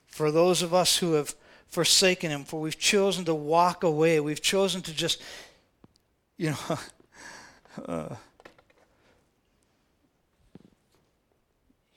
[0.07, 1.35] for those of us who have
[1.67, 4.21] forsaken Him, for we've chosen to walk away.
[4.21, 5.21] We've chosen to just,
[6.37, 6.79] you know,
[7.85, 8.15] uh,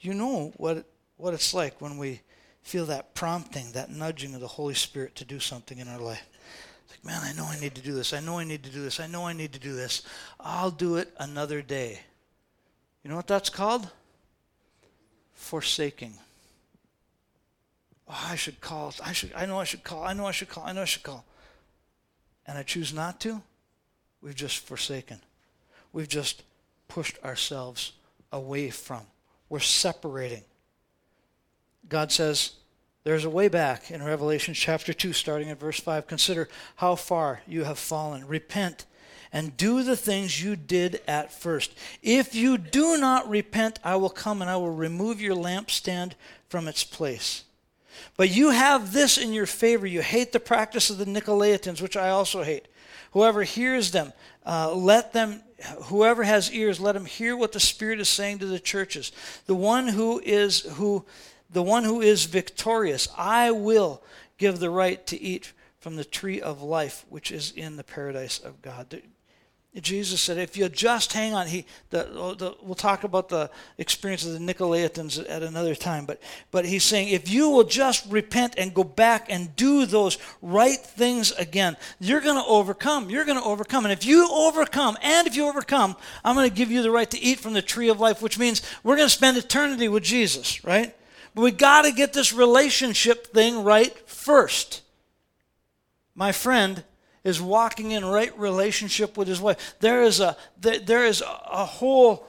[0.01, 0.85] you know what,
[1.17, 2.23] what it's like when we
[2.65, 6.27] feel that prompting, that nudging of the Holy Spirit to do something in our life.
[6.91, 8.13] Like, man, I know I need to do this.
[8.13, 8.99] I know I need to do this.
[8.99, 10.03] I know I need to do this.
[10.41, 12.01] I'll do it another day.
[13.03, 13.89] You know what that's called?
[15.35, 16.15] Forsaking.
[18.09, 18.95] Oh, I should call.
[19.05, 19.33] I should.
[19.35, 20.05] I know I should call.
[20.05, 20.65] I know I should call.
[20.65, 21.25] I know I should call.
[22.47, 23.43] And I choose not to.
[24.21, 25.21] We've just forsaken.
[25.93, 26.43] We've just
[26.89, 27.93] pushed ourselves
[28.31, 29.07] away from
[29.53, 30.45] we're separating.
[31.87, 32.53] God says,
[33.05, 36.07] there's a way back in Revelation chapter 2, starting at verse 5.
[36.07, 38.27] Consider how far you have fallen.
[38.27, 38.87] Repent
[39.33, 41.73] and do the things you did at first.
[42.03, 46.13] If you do not repent, I will come and I will remove your lampstand
[46.49, 47.45] from its place.
[48.17, 49.87] But you have this in your favor.
[49.87, 52.67] You hate the practice of the Nicolaitans, which I also hate.
[53.13, 54.13] Whoever hears them,
[54.45, 55.43] uh, let them
[55.85, 59.13] whoever has ears let him hear what the spirit is saying to the churches
[59.47, 61.05] the one who is who
[61.51, 64.03] the one who is victorious i will
[64.39, 68.39] give the right to eat from the tree of life which is in the paradise
[68.39, 69.03] of god
[69.81, 72.05] Jesus said, if you just hang on, he, the,
[72.37, 76.85] the, we'll talk about the experience of the Nicolaitans at another time, but, but he's
[76.85, 81.79] saying, if you will just repent and go back and do those right things again,
[82.01, 83.09] you're going to overcome.
[83.09, 83.87] You're going to overcome.
[83.87, 87.11] And if you overcome, and if you overcome, I'm going to give you the right
[87.11, 90.03] to eat from the tree of life, which means we're going to spend eternity with
[90.03, 90.95] Jesus, right?
[91.35, 94.83] But we got to get this relationship thing right first.
[96.15, 96.85] My friend,
[97.25, 99.75] is walking in right relationship with his wife.
[99.81, 102.27] There is a there is a whole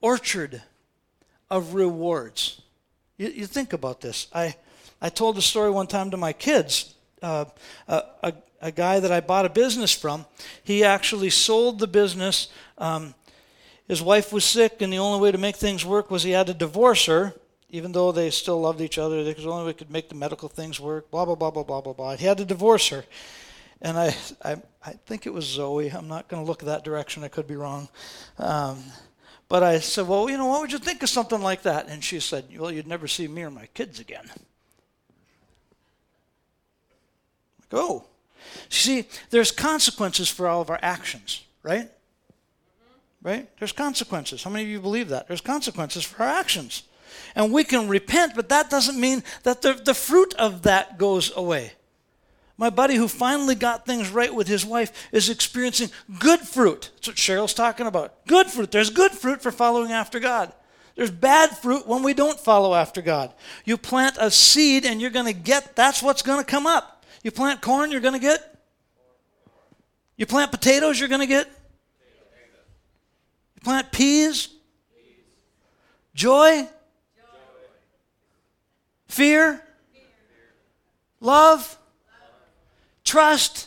[0.00, 0.62] orchard
[1.50, 2.62] of rewards.
[3.18, 4.28] You, you think about this.
[4.32, 4.54] I
[5.02, 6.94] I told a story one time to my kids.
[7.22, 7.44] Uh,
[7.88, 10.24] a, a, a, guy that I bought a business from,
[10.64, 12.48] he actually sold the business.
[12.78, 13.14] Um,
[13.86, 16.46] his wife was sick, and the only way to make things work was he had
[16.46, 17.34] to divorce her,
[17.68, 19.22] even though they still loved each other.
[19.22, 21.10] Because the only way we could make the medical things work.
[21.10, 22.16] Blah blah blah blah blah blah blah.
[22.16, 23.04] He had to divorce her,
[23.82, 24.14] and I,
[24.44, 25.88] I, I think it was Zoe.
[25.88, 27.24] I'm not going to look that direction.
[27.24, 27.88] I could be wrong.
[28.38, 28.82] Um,
[29.48, 31.88] but I said, well, you know, what would you think of something like that?
[31.88, 34.30] And she said, well, you'd never see me or my kids again.
[37.68, 37.78] Go.
[37.78, 38.04] oh.
[38.68, 41.86] See, there's consequences for all of our actions, right?
[41.86, 43.28] Mm-hmm.
[43.28, 43.58] Right?
[43.58, 44.42] There's consequences.
[44.42, 45.28] How many of you believe that?
[45.28, 46.84] There's consequences for our actions.
[47.34, 51.34] And we can repent, but that doesn't mean that the, the fruit of that goes
[51.36, 51.72] away.
[52.60, 56.90] My buddy who finally got things right with his wife is experiencing good fruit.
[56.96, 58.26] That's what Cheryl's talking about.
[58.26, 58.70] Good fruit.
[58.70, 60.52] There's good fruit for following after God.
[60.94, 63.32] There's bad fruit when we don't follow after God.
[63.64, 67.02] You plant a seed and you're going to get, that's what's going to come up.
[67.22, 68.62] You plant corn, you're going to get.
[70.18, 71.46] You plant potatoes, you're going to get.
[73.54, 74.48] You plant peas.
[76.14, 76.68] Joy.
[79.08, 79.62] Fear.
[81.20, 81.78] Love
[83.10, 83.66] trust,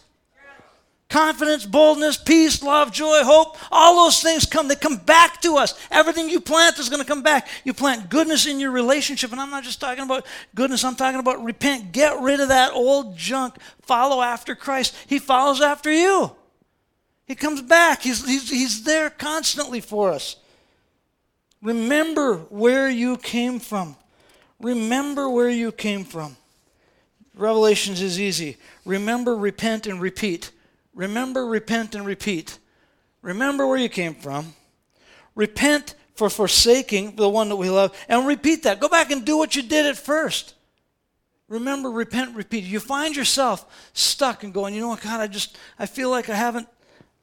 [1.09, 4.69] confidence, boldness, peace, love, joy, hope, all those things come.
[4.69, 5.77] They come back to us.
[5.91, 7.49] Everything you plant is going to come back.
[7.65, 10.25] You plant goodness in your relationship, and I'm not just talking about
[10.55, 11.91] goodness, I'm talking about repent.
[11.91, 13.55] Get rid of that old junk.
[13.81, 14.95] Follow after Christ.
[15.07, 16.31] He follows after you.
[17.25, 18.01] He comes back.
[18.01, 20.37] He's, he's, he's there constantly for us.
[21.61, 23.97] Remember where you came from.
[24.61, 26.37] Remember where you came from.
[27.35, 28.57] Revelations is easy.
[28.85, 30.51] Remember, repent, and repeat.
[30.93, 32.59] Remember, repent, and repeat.
[33.21, 34.53] Remember where you came from.
[35.35, 38.79] Repent for forsaking the one that we love, and repeat that.
[38.79, 40.53] Go back and do what you did at first.
[41.47, 42.63] Remember, repent, repeat.
[42.63, 46.29] You find yourself stuck and going, you know what, God, I just, I feel like
[46.29, 46.67] I haven't,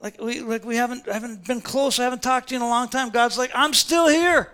[0.01, 1.99] like we, like we haven't, haven't been close.
[1.99, 3.11] I haven't talked to you in a long time.
[3.11, 4.51] God's like, I'm still here.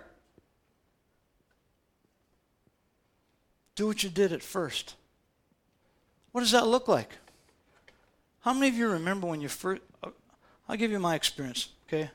[3.75, 4.95] Do what you did at first.
[6.31, 7.09] What does that look like?
[8.41, 9.81] How many of you remember when you first?
[10.69, 12.09] I'll give you my experience, okay?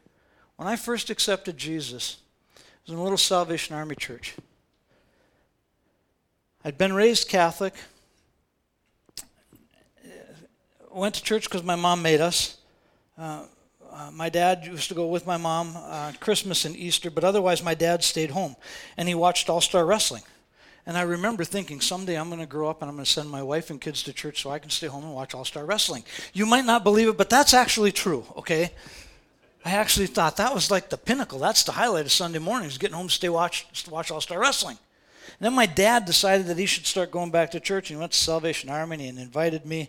[0.56, 2.18] When I first accepted Jesus,
[2.56, 4.34] it was in a little Salvation Army church.
[6.64, 7.74] I'd been raised Catholic.
[10.90, 12.58] Went to church because my mom made us.
[13.16, 13.44] Uh,
[13.90, 17.62] uh, my dad used to go with my mom uh, Christmas and Easter, but otherwise
[17.62, 18.56] my dad stayed home,
[18.96, 20.22] and he watched All Star Wrestling.
[20.84, 23.30] And I remember thinking, someday I'm going to grow up and I'm going to send
[23.30, 25.64] my wife and kids to church so I can stay home and watch All Star
[25.64, 26.04] Wrestling.
[26.32, 28.72] You might not believe it, but that's actually true, okay?
[29.64, 31.38] I actually thought that was like the pinnacle.
[31.38, 34.76] That's the highlight of Sunday mornings, getting home to stay watch, watch All Star Wrestling.
[35.38, 37.90] And then my dad decided that he should start going back to church.
[37.90, 39.88] And he went to Salvation Army and invited me.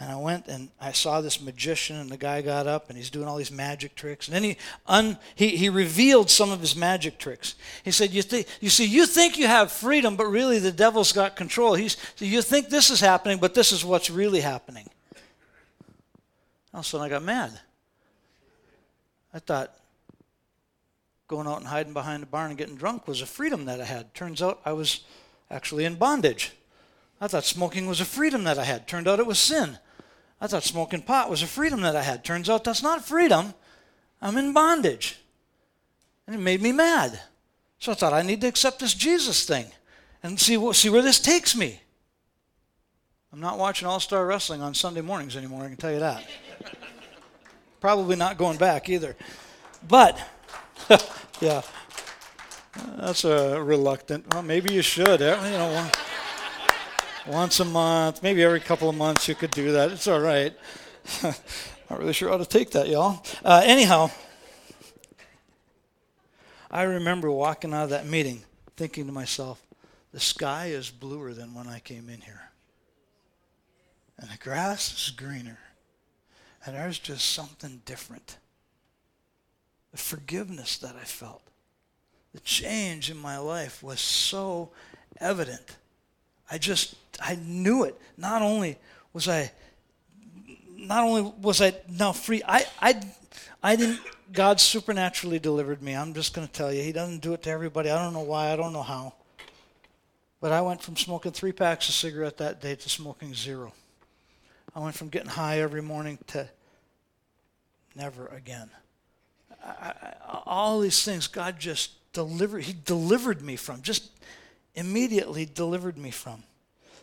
[0.00, 3.10] And I went and I saw this magician, and the guy got up and he's
[3.10, 4.28] doing all these magic tricks.
[4.28, 4.56] And then he,
[4.86, 7.56] un, he, he revealed some of his magic tricks.
[7.82, 11.10] He said, you, th- you see, you think you have freedom, but really the devil's
[11.10, 11.74] got control.
[11.74, 14.88] He's, you think this is happening, but this is what's really happening.
[16.72, 17.58] All of a sudden I got mad.
[19.34, 19.74] I thought
[21.26, 23.84] going out and hiding behind a barn and getting drunk was a freedom that I
[23.84, 24.14] had.
[24.14, 25.00] Turns out I was
[25.50, 26.52] actually in bondage.
[27.20, 28.86] I thought smoking was a freedom that I had.
[28.86, 29.78] Turned out it was sin.
[30.40, 32.24] I thought smoking pot was a freedom that I had.
[32.24, 33.54] Turns out that's not freedom.
[34.22, 35.18] I'm in bondage.
[36.26, 37.20] And it made me mad.
[37.78, 39.66] So I thought I need to accept this Jesus thing
[40.22, 41.80] and see, what, see where this takes me.
[43.32, 46.24] I'm not watching All Star Wrestling on Sunday mornings anymore, I can tell you that.
[47.80, 49.16] Probably not going back either.
[49.86, 50.18] But,
[51.40, 51.62] yeah,
[52.96, 54.32] that's a reluctant.
[54.32, 55.20] Well, maybe you should.
[55.22, 55.50] Eh?
[55.50, 55.90] You know
[57.28, 59.92] once a month, maybe every couple of months you could do that.
[59.92, 60.54] It's all right.
[61.22, 63.22] Not really sure how to take that, y'all.
[63.44, 64.10] Uh, anyhow,
[66.70, 68.42] I remember walking out of that meeting
[68.76, 69.60] thinking to myself,
[70.12, 72.50] the sky is bluer than when I came in here.
[74.18, 75.58] And the grass is greener.
[76.64, 78.36] And there's just something different.
[79.92, 81.42] The forgiveness that I felt,
[82.32, 84.70] the change in my life was so
[85.20, 85.76] evident.
[86.50, 87.98] I just I knew it.
[88.16, 88.78] Not only
[89.12, 89.50] was I
[90.76, 93.00] not only was I now free, I I
[93.62, 94.00] I didn't
[94.32, 95.94] God supernaturally delivered me.
[95.94, 97.90] I'm just going to tell you, he doesn't do it to everybody.
[97.90, 99.14] I don't know why, I don't know how.
[100.40, 103.72] But I went from smoking 3 packs of cigarette that day to smoking zero.
[104.74, 106.48] I went from getting high every morning to
[107.96, 108.70] never again.
[109.64, 110.14] I, I,
[110.46, 114.10] all these things God just delivered he delivered me from just
[114.74, 116.42] immediately delivered me from.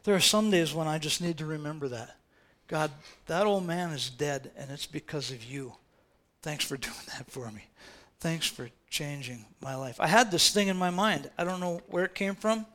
[0.06, 2.16] There are some days when I just need to remember that.
[2.68, 2.92] God,
[3.26, 5.74] that old man is dead, and it's because of you.
[6.44, 7.66] Thanks for doing that for me.
[8.20, 10.00] Thanks for changing my life.
[10.00, 11.32] I had this thing in my mind.
[11.40, 12.68] I don't know where it came from,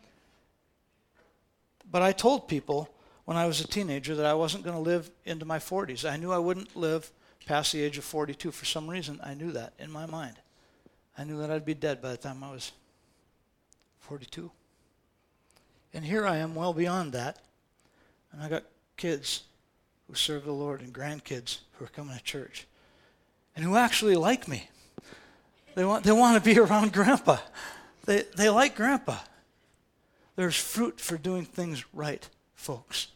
[1.88, 2.90] but I told people
[3.26, 6.08] when I was a teenager that I wasn't going to live into my 40s.
[6.08, 7.12] I knew I wouldn't live
[7.46, 8.50] past the age of 42.
[8.50, 10.36] For some reason, I knew that in my mind.
[11.16, 12.72] I knew that I'd be dead by the time I was
[14.00, 14.50] 42.
[15.92, 17.38] And here I am well beyond that.
[18.32, 18.64] And I got
[18.96, 19.42] kids
[20.06, 22.66] who serve the Lord and grandkids who are coming to church
[23.56, 24.68] and who actually like me.
[25.74, 27.38] They want, they want to be around grandpa.
[28.06, 29.18] They, they like grandpa.
[30.36, 33.08] There's fruit for doing things right, folks.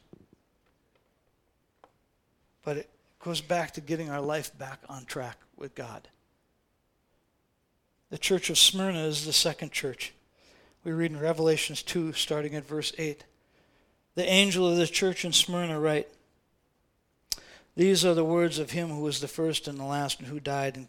[2.65, 6.09] But it goes back to getting our life back on track with God.
[8.11, 10.13] The church of Smyrna is the second church.
[10.85, 13.25] We read in Revelations 2, starting at verse 8.
[14.17, 16.09] The angel of the church in Smyrna write,
[17.75, 20.39] These are the words of him who was the first and the last and who
[20.39, 20.89] died and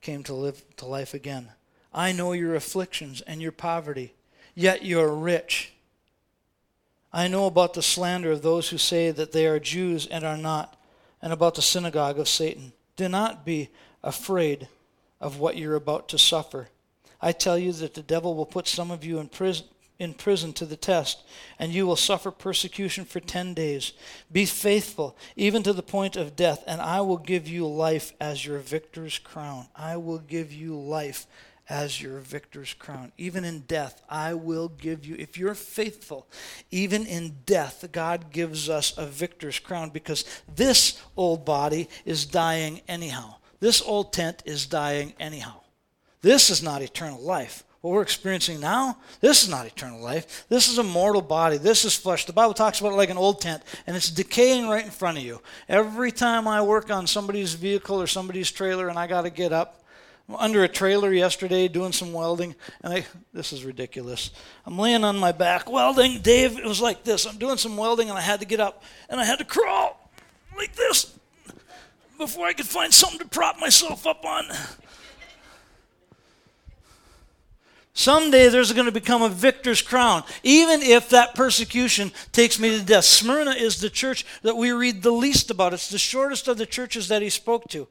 [0.00, 1.50] came to live to life again.
[1.94, 4.12] I know your afflictions and your poverty,
[4.56, 5.72] yet you are rich.
[7.12, 10.36] I know about the slander of those who say that they are Jews and are
[10.36, 10.76] not,
[11.20, 12.72] and about the synagogue of Satan.
[12.96, 13.68] Do not be
[14.02, 14.66] afraid
[15.20, 16.70] of what you're about to suffer.
[17.22, 19.66] I tell you that the devil will put some of you in prison,
[19.98, 21.22] in prison to the test,
[21.58, 23.92] and you will suffer persecution for 10 days.
[24.32, 28.44] Be faithful, even to the point of death, and I will give you life as
[28.44, 29.68] your victor's crown.
[29.76, 31.26] I will give you life
[31.68, 33.12] as your victor's crown.
[33.16, 36.26] Even in death, I will give you, if you're faithful,
[36.70, 42.80] even in death, God gives us a victor's crown because this old body is dying
[42.88, 43.36] anyhow.
[43.60, 45.61] This old tent is dying anyhow.
[46.22, 47.64] This is not eternal life.
[47.80, 50.46] What we're experiencing now, this is not eternal life.
[50.48, 51.56] This is a mortal body.
[51.58, 52.26] This is flesh.
[52.26, 55.18] The Bible talks about it like an old tent, and it's decaying right in front
[55.18, 55.42] of you.
[55.68, 59.52] Every time I work on somebody's vehicle or somebody's trailer and I got to get
[59.52, 59.82] up,
[60.38, 63.04] under a trailer yesterday doing some welding, and I,
[63.34, 64.30] this is ridiculous.
[64.64, 66.20] I'm laying on my back welding.
[66.20, 67.26] Dave, it was like this.
[67.26, 70.08] I'm doing some welding, and I had to get up, and I had to crawl
[70.56, 71.12] like this
[72.16, 74.44] before I could find something to prop myself up on.
[77.94, 82.84] Someday there's going to become a victor's crown, even if that persecution takes me to
[82.84, 83.04] death.
[83.04, 85.74] Smyrna is the church that we read the least about.
[85.74, 87.86] It's the shortest of the churches that he spoke to.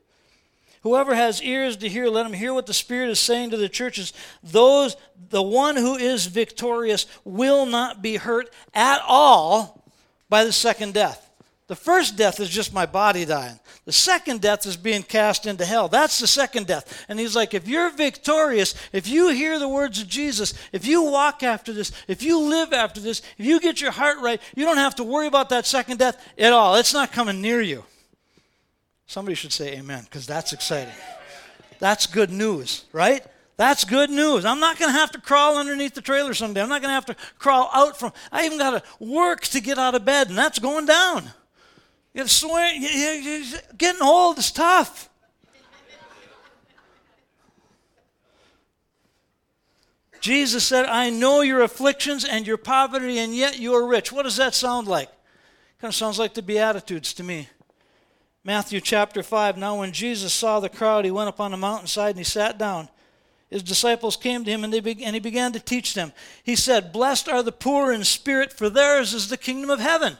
[0.81, 3.69] Whoever has ears to hear, let him hear what the Spirit is saying to the
[3.69, 4.13] churches.
[4.41, 4.95] Those,
[5.29, 9.85] the one who is victorious will not be hurt at all
[10.29, 11.30] by the second death.
[11.71, 13.57] The first death is just my body dying.
[13.85, 15.87] The second death is being cast into hell.
[15.87, 17.05] That's the second death.
[17.07, 21.03] And he's like, if you're victorious, if you hear the words of Jesus, if you
[21.03, 24.65] walk after this, if you live after this, if you get your heart right, you
[24.65, 26.75] don't have to worry about that second death at all.
[26.75, 27.85] It's not coming near you.
[29.07, 30.93] Somebody should say amen, because that's exciting.
[31.79, 33.25] That's good news, right?
[33.55, 34.43] That's good news.
[34.43, 36.63] I'm not going to have to crawl underneath the trailer someday.
[36.63, 38.11] I'm not going to have to crawl out from.
[38.29, 41.31] I even got to work to get out of bed, and that's going down.
[42.13, 43.45] You swing, you, you,
[43.77, 45.09] getting old is tough.
[50.19, 54.11] Jesus said, I know your afflictions and your poverty, and yet you are rich.
[54.11, 55.09] What does that sound like?
[55.79, 57.49] Kind of sounds like the Beatitudes to me.
[58.43, 59.57] Matthew chapter 5.
[59.57, 62.59] Now, when Jesus saw the crowd, he went up on a mountainside and he sat
[62.59, 62.87] down.
[63.49, 66.13] His disciples came to him and, be- and he began to teach them.
[66.43, 70.17] He said, Blessed are the poor in spirit, for theirs is the kingdom of heaven.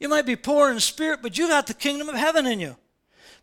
[0.00, 2.76] You might be poor in spirit, but you got the kingdom of heaven in you.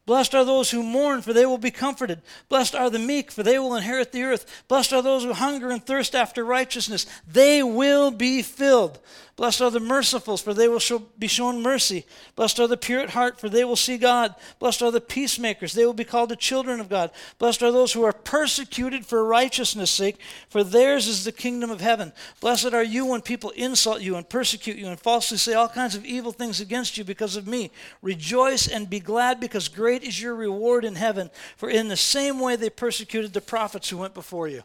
[0.06, 2.22] Blessed are those who mourn, for they will be comforted.
[2.50, 4.64] Blessed are the meek, for they will inherit the earth.
[4.68, 7.06] Blessed are those who hunger and thirst after righteousness.
[7.28, 9.00] They will be filled.
[9.36, 10.82] Blessed are the merciful, for they will
[11.18, 12.06] be shown mercy.
[12.36, 14.36] Blessed are the pure at heart, for they will see God.
[14.60, 17.12] Blessed are the peacemakers, they will be called the children of God.
[17.40, 20.18] Blessed are those who are persecuted for righteousness' sake,
[20.50, 22.14] for theirs is the kingdom of heaven.
[22.40, 25.96] Blessed are you when people insult you and persecute you and falsely say all kinds
[25.96, 27.72] of evil things against you because of me.
[28.02, 32.40] Rejoice and be glad, because great is your reward in heaven, for in the same
[32.40, 34.64] way they persecuted the prophets who went before you.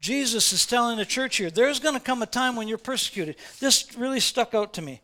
[0.00, 3.36] Jesus is telling the church here, there's going to come a time when you're persecuted.
[3.58, 5.00] This really stuck out to me.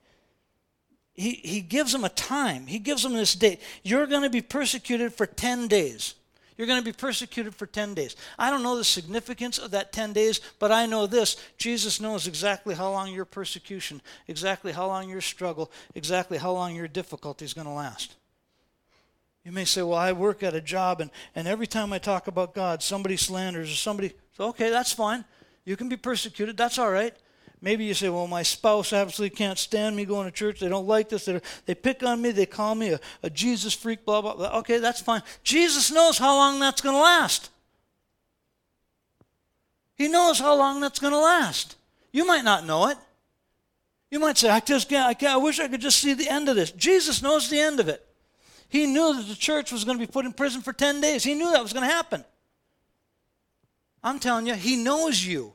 [1.14, 3.61] He, he gives them a time, he gives them this date.
[3.82, 6.14] You're going to be persecuted for 10 days.
[6.57, 8.14] You're going to be persecuted for 10 days.
[8.38, 12.28] I don't know the significance of that 10 days, but I know this Jesus knows
[12.28, 17.45] exactly how long your persecution, exactly how long your struggle, exactly how long your difficulty
[17.45, 18.14] is going to last.
[19.45, 22.26] You may say, Well, I work at a job, and, and every time I talk
[22.26, 24.12] about God, somebody slanders or somebody.
[24.32, 25.24] So, okay, that's fine.
[25.64, 26.57] You can be persecuted.
[26.57, 27.14] That's all right.
[27.61, 30.61] Maybe you say, Well, my spouse absolutely can't stand me going to church.
[30.61, 31.26] They don't like this.
[31.26, 32.30] They're, they pick on me.
[32.30, 34.59] They call me a, a Jesus freak, blah, blah, blah.
[34.61, 35.22] Okay, that's fine.
[35.42, 37.51] Jesus knows how long that's going to last.
[39.97, 41.76] He knows how long that's going to last.
[42.12, 42.99] You might not know it.
[44.11, 46.28] You might say, I just can't, I can't, I wish I could just see the
[46.28, 46.70] end of this.
[46.70, 48.03] Jesus knows the end of it.
[48.69, 51.23] He knew that the church was going to be put in prison for 10 days.
[51.23, 52.25] He knew that was going to happen.
[54.03, 55.55] I'm telling you, He knows you.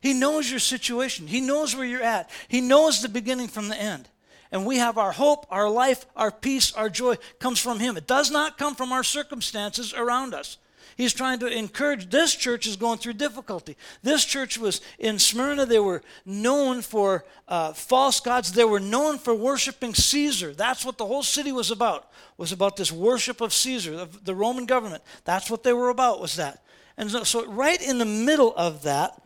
[0.00, 1.26] He knows your situation.
[1.26, 2.30] He knows where you're at.
[2.48, 4.08] He knows the beginning from the end.
[4.52, 7.96] And we have our hope, our life, our peace, our joy comes from Him.
[7.96, 10.58] It does not come from our circumstances around us.
[10.96, 12.10] He's trying to encourage.
[12.10, 13.76] This church is going through difficulty.
[14.02, 15.66] This church was in Smyrna.
[15.66, 18.52] They were known for uh, false gods.
[18.52, 20.54] They were known for worshiping Caesar.
[20.54, 22.10] That's what the whole city was about.
[22.36, 25.02] Was about this worship of Caesar, of the Roman government.
[25.24, 26.20] That's what they were about.
[26.20, 26.62] Was that?
[26.96, 29.20] And so, so right in the middle of that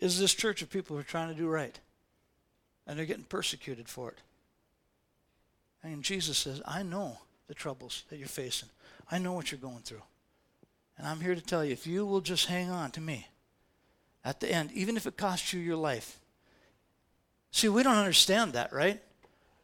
[0.00, 1.78] is this church of people who are trying to do right,
[2.86, 4.18] and they're getting persecuted for it.
[5.82, 7.18] And Jesus says, "I know
[7.48, 8.68] the troubles that you're facing."
[9.10, 10.02] I know what you're going through.
[10.96, 13.28] And I'm here to tell you if you will just hang on to me
[14.24, 16.18] at the end, even if it costs you your life.
[17.50, 19.00] See, we don't understand that, right?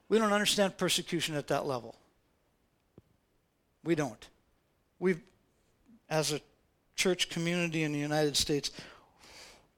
[0.08, 1.96] We don't understand persecution at that level.
[3.82, 4.26] We don't.
[4.98, 5.20] We've,
[6.08, 6.40] as a
[6.94, 8.70] church community in the United States,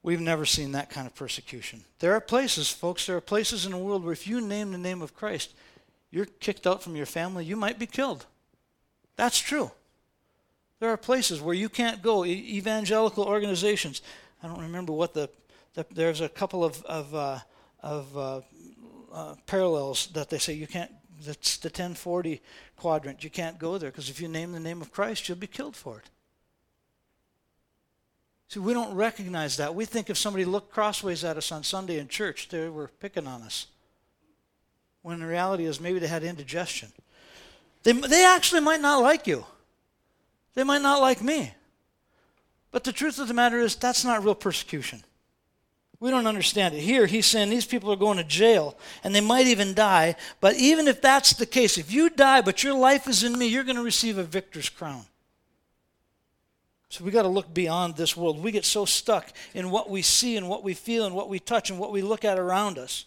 [0.03, 1.83] we've never seen that kind of persecution.
[1.99, 4.77] There are places, folks, there are places in the world where if you name the
[4.77, 5.53] name of Christ,
[6.11, 8.25] you're kicked out from your family, you might be killed.
[9.15, 9.71] That's true.
[10.79, 12.23] There are places where you can't go.
[12.23, 14.01] evangelical organizations.
[14.43, 15.29] I don't remember what the,
[15.73, 17.39] the there's a couple of of, uh,
[17.81, 18.41] of uh,
[19.11, 20.91] uh, parallels that they say you can't.
[21.25, 22.41] That's the 1040
[22.75, 23.23] quadrant.
[23.23, 25.75] You can't go there because if you name the name of Christ, you'll be killed
[25.75, 26.09] for it.
[28.49, 29.73] See, we don't recognize that.
[29.73, 33.27] We think if somebody looked crossways at us on Sunday in church, they were picking
[33.27, 33.67] on us.
[35.07, 36.91] When the reality is maybe they had indigestion.
[37.83, 39.45] They, they actually might not like you.
[40.53, 41.53] They might not like me.
[42.71, 45.05] But the truth of the matter is, that's not real persecution.
[46.01, 46.81] We don't understand it.
[46.81, 50.17] Here, he's saying these people are going to jail and they might even die.
[50.41, 53.47] But even if that's the case, if you die but your life is in me,
[53.47, 55.05] you're going to receive a victor's crown.
[56.89, 58.43] So we got to look beyond this world.
[58.43, 61.39] We get so stuck in what we see and what we feel and what we
[61.39, 63.05] touch and what we look at around us.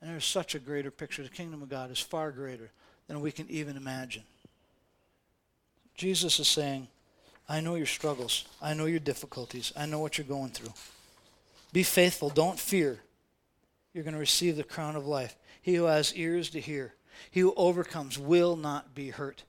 [0.00, 1.22] And there's such a greater picture.
[1.22, 2.70] The kingdom of God is far greater
[3.06, 4.22] than we can even imagine.
[5.94, 6.88] Jesus is saying,
[7.48, 8.44] I know your struggles.
[8.62, 9.72] I know your difficulties.
[9.76, 10.72] I know what you're going through.
[11.72, 12.30] Be faithful.
[12.30, 13.00] Don't fear.
[13.92, 15.36] You're going to receive the crown of life.
[15.60, 16.94] He who has ears to hear,
[17.30, 19.42] he who overcomes will not be hurt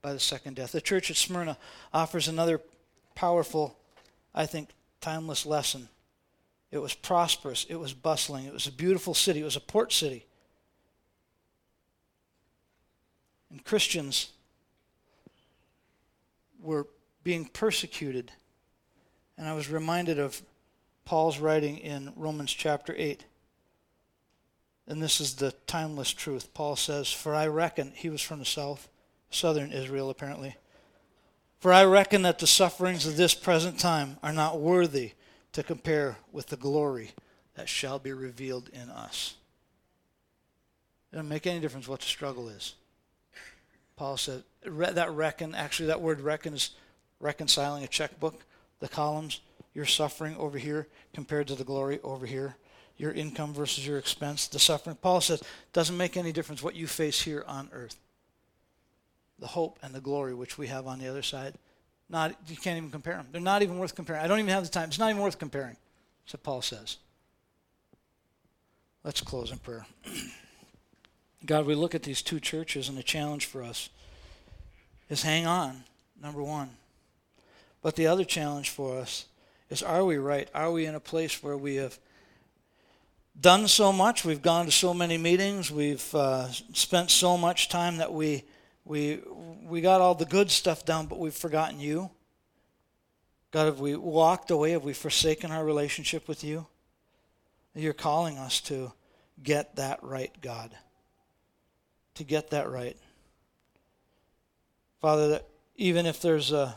[0.00, 0.72] by the second death.
[0.72, 1.58] The church at Smyrna
[1.92, 2.60] offers another
[3.14, 3.76] powerful,
[4.34, 4.70] I think,
[5.00, 5.88] timeless lesson.
[6.70, 9.92] It was prosperous, it was bustling, it was a beautiful city, it was a port
[9.92, 10.26] city.
[13.50, 14.30] And Christians
[16.62, 16.86] were
[17.24, 18.30] being persecuted.
[19.36, 20.40] And I was reminded of
[21.04, 23.24] Paul's writing in Romans chapter 8.
[24.86, 26.54] And this is the timeless truth.
[26.54, 28.88] Paul says, For I reckon, he was from the south,
[29.30, 30.56] southern Israel apparently.
[31.58, 35.12] For I reckon that the sufferings of this present time are not worthy
[35.52, 37.12] to compare with the glory
[37.54, 39.36] that shall be revealed in us.
[41.12, 42.74] It doesn't make any difference what the struggle is.
[43.96, 46.70] Paul said that reckon, actually, that word reckon is
[47.18, 48.44] reconciling a checkbook,
[48.78, 49.40] the columns,
[49.74, 52.56] your suffering over here compared to the glory over here,
[52.96, 54.96] your income versus your expense, the suffering.
[54.96, 55.42] Paul says,
[55.72, 57.96] doesn't make any difference what you face here on earth.
[59.38, 61.54] The hope and the glory which we have on the other side,
[62.10, 63.28] not you can't even compare them.
[63.32, 64.22] They're not even worth comparing.
[64.22, 64.88] I don't even have the time.
[64.88, 65.76] It's not even worth comparing.
[66.24, 66.96] That's what Paul says.
[69.04, 69.86] Let's close in prayer.
[71.46, 73.88] God, we look at these two churches, and the challenge for us
[75.08, 75.84] is hang on,
[76.20, 76.70] number one.
[77.82, 79.26] But the other challenge for us
[79.70, 80.48] is are we right?
[80.54, 81.98] Are we in a place where we have
[83.40, 84.24] done so much?
[84.24, 85.70] We've gone to so many meetings.
[85.70, 88.44] We've uh, spent so much time that we,
[88.84, 89.20] we,
[89.62, 92.10] we got all the good stuff down, but we've forgotten you.
[93.50, 94.72] God, have we walked away?
[94.72, 96.66] Have we forsaken our relationship with you?
[97.74, 98.92] You're calling us to
[99.42, 100.70] get that right, God
[102.20, 102.98] to get that right.
[105.00, 106.76] Father, that even if there's a,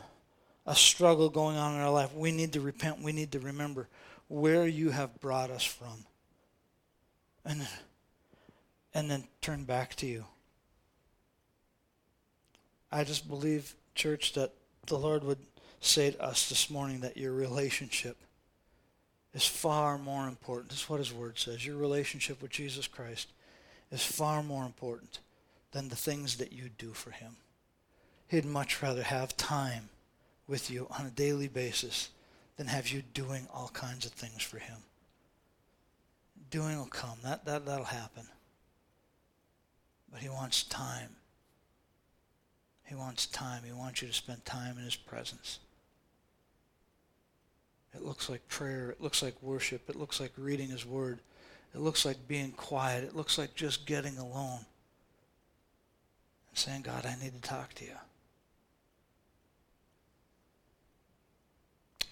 [0.64, 3.02] a struggle going on in our life, we need to repent.
[3.02, 3.88] We need to remember
[4.28, 6.06] where you have brought us from.
[7.44, 7.68] And,
[8.94, 10.24] and then turn back to you.
[12.94, 14.52] I just believe, church, that
[14.86, 15.40] the Lord would
[15.80, 18.16] say to us this morning that your relationship
[19.34, 20.70] is far more important.
[20.70, 21.66] This is what his word says.
[21.66, 23.32] Your relationship with Jesus Christ
[23.90, 25.18] is far more important
[25.72, 27.34] than the things that you do for him.
[28.28, 29.88] He'd much rather have time
[30.46, 32.10] with you on a daily basis
[32.56, 34.78] than have you doing all kinds of things for him.
[36.48, 37.18] Doing will come.
[37.24, 38.28] That, that, that'll happen.
[40.12, 41.16] But he wants time.
[42.84, 43.62] He wants time.
[43.64, 45.58] He wants you to spend time in his presence.
[47.94, 48.90] It looks like prayer.
[48.90, 49.88] It looks like worship.
[49.88, 51.20] It looks like reading his word.
[51.74, 53.04] It looks like being quiet.
[53.04, 54.60] It looks like just getting alone
[56.48, 57.96] and saying, God, I need to talk to you.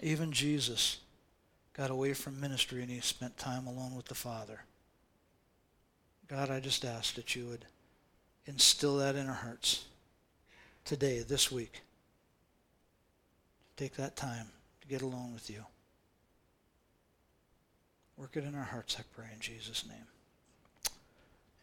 [0.00, 0.98] Even Jesus
[1.74, 4.62] got away from ministry and he spent time alone with the Father.
[6.28, 7.66] God, I just ask that you would
[8.46, 9.84] instill that in our hearts
[10.84, 11.82] today, this week.
[13.76, 14.46] Take that time
[14.80, 15.64] to get alone with you.
[18.16, 20.06] Work it in our hearts, I pray, in Jesus' name.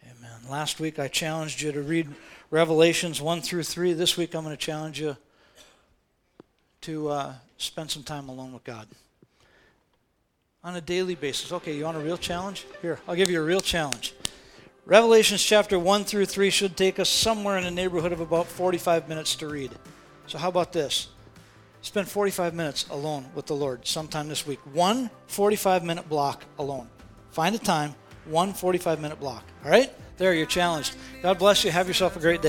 [0.04, 0.50] Amen.
[0.50, 2.08] Last week I challenged you to read
[2.52, 3.94] Revelations 1 through 3.
[3.94, 5.16] This week I'm going to challenge you
[6.82, 8.88] to uh, spend some time alone with God
[10.64, 11.52] on a daily basis.
[11.52, 12.66] Okay, you want a real challenge?
[12.82, 14.14] Here, I'll give you a real challenge.
[14.90, 19.08] Revelations chapter 1 through 3 should take us somewhere in the neighborhood of about 45
[19.08, 19.72] minutes to read.
[20.26, 21.10] So, how about this?
[21.84, 24.58] Spend 45 minutes alone with the Lord sometime this week.
[24.74, 26.90] One 45 minute block alone.
[27.30, 27.94] Find a time,
[28.26, 29.44] one 45 minute block.
[29.64, 29.94] All right?
[30.18, 30.96] There, you're challenged.
[31.22, 31.70] God bless you.
[31.70, 32.38] Have yourself a great day.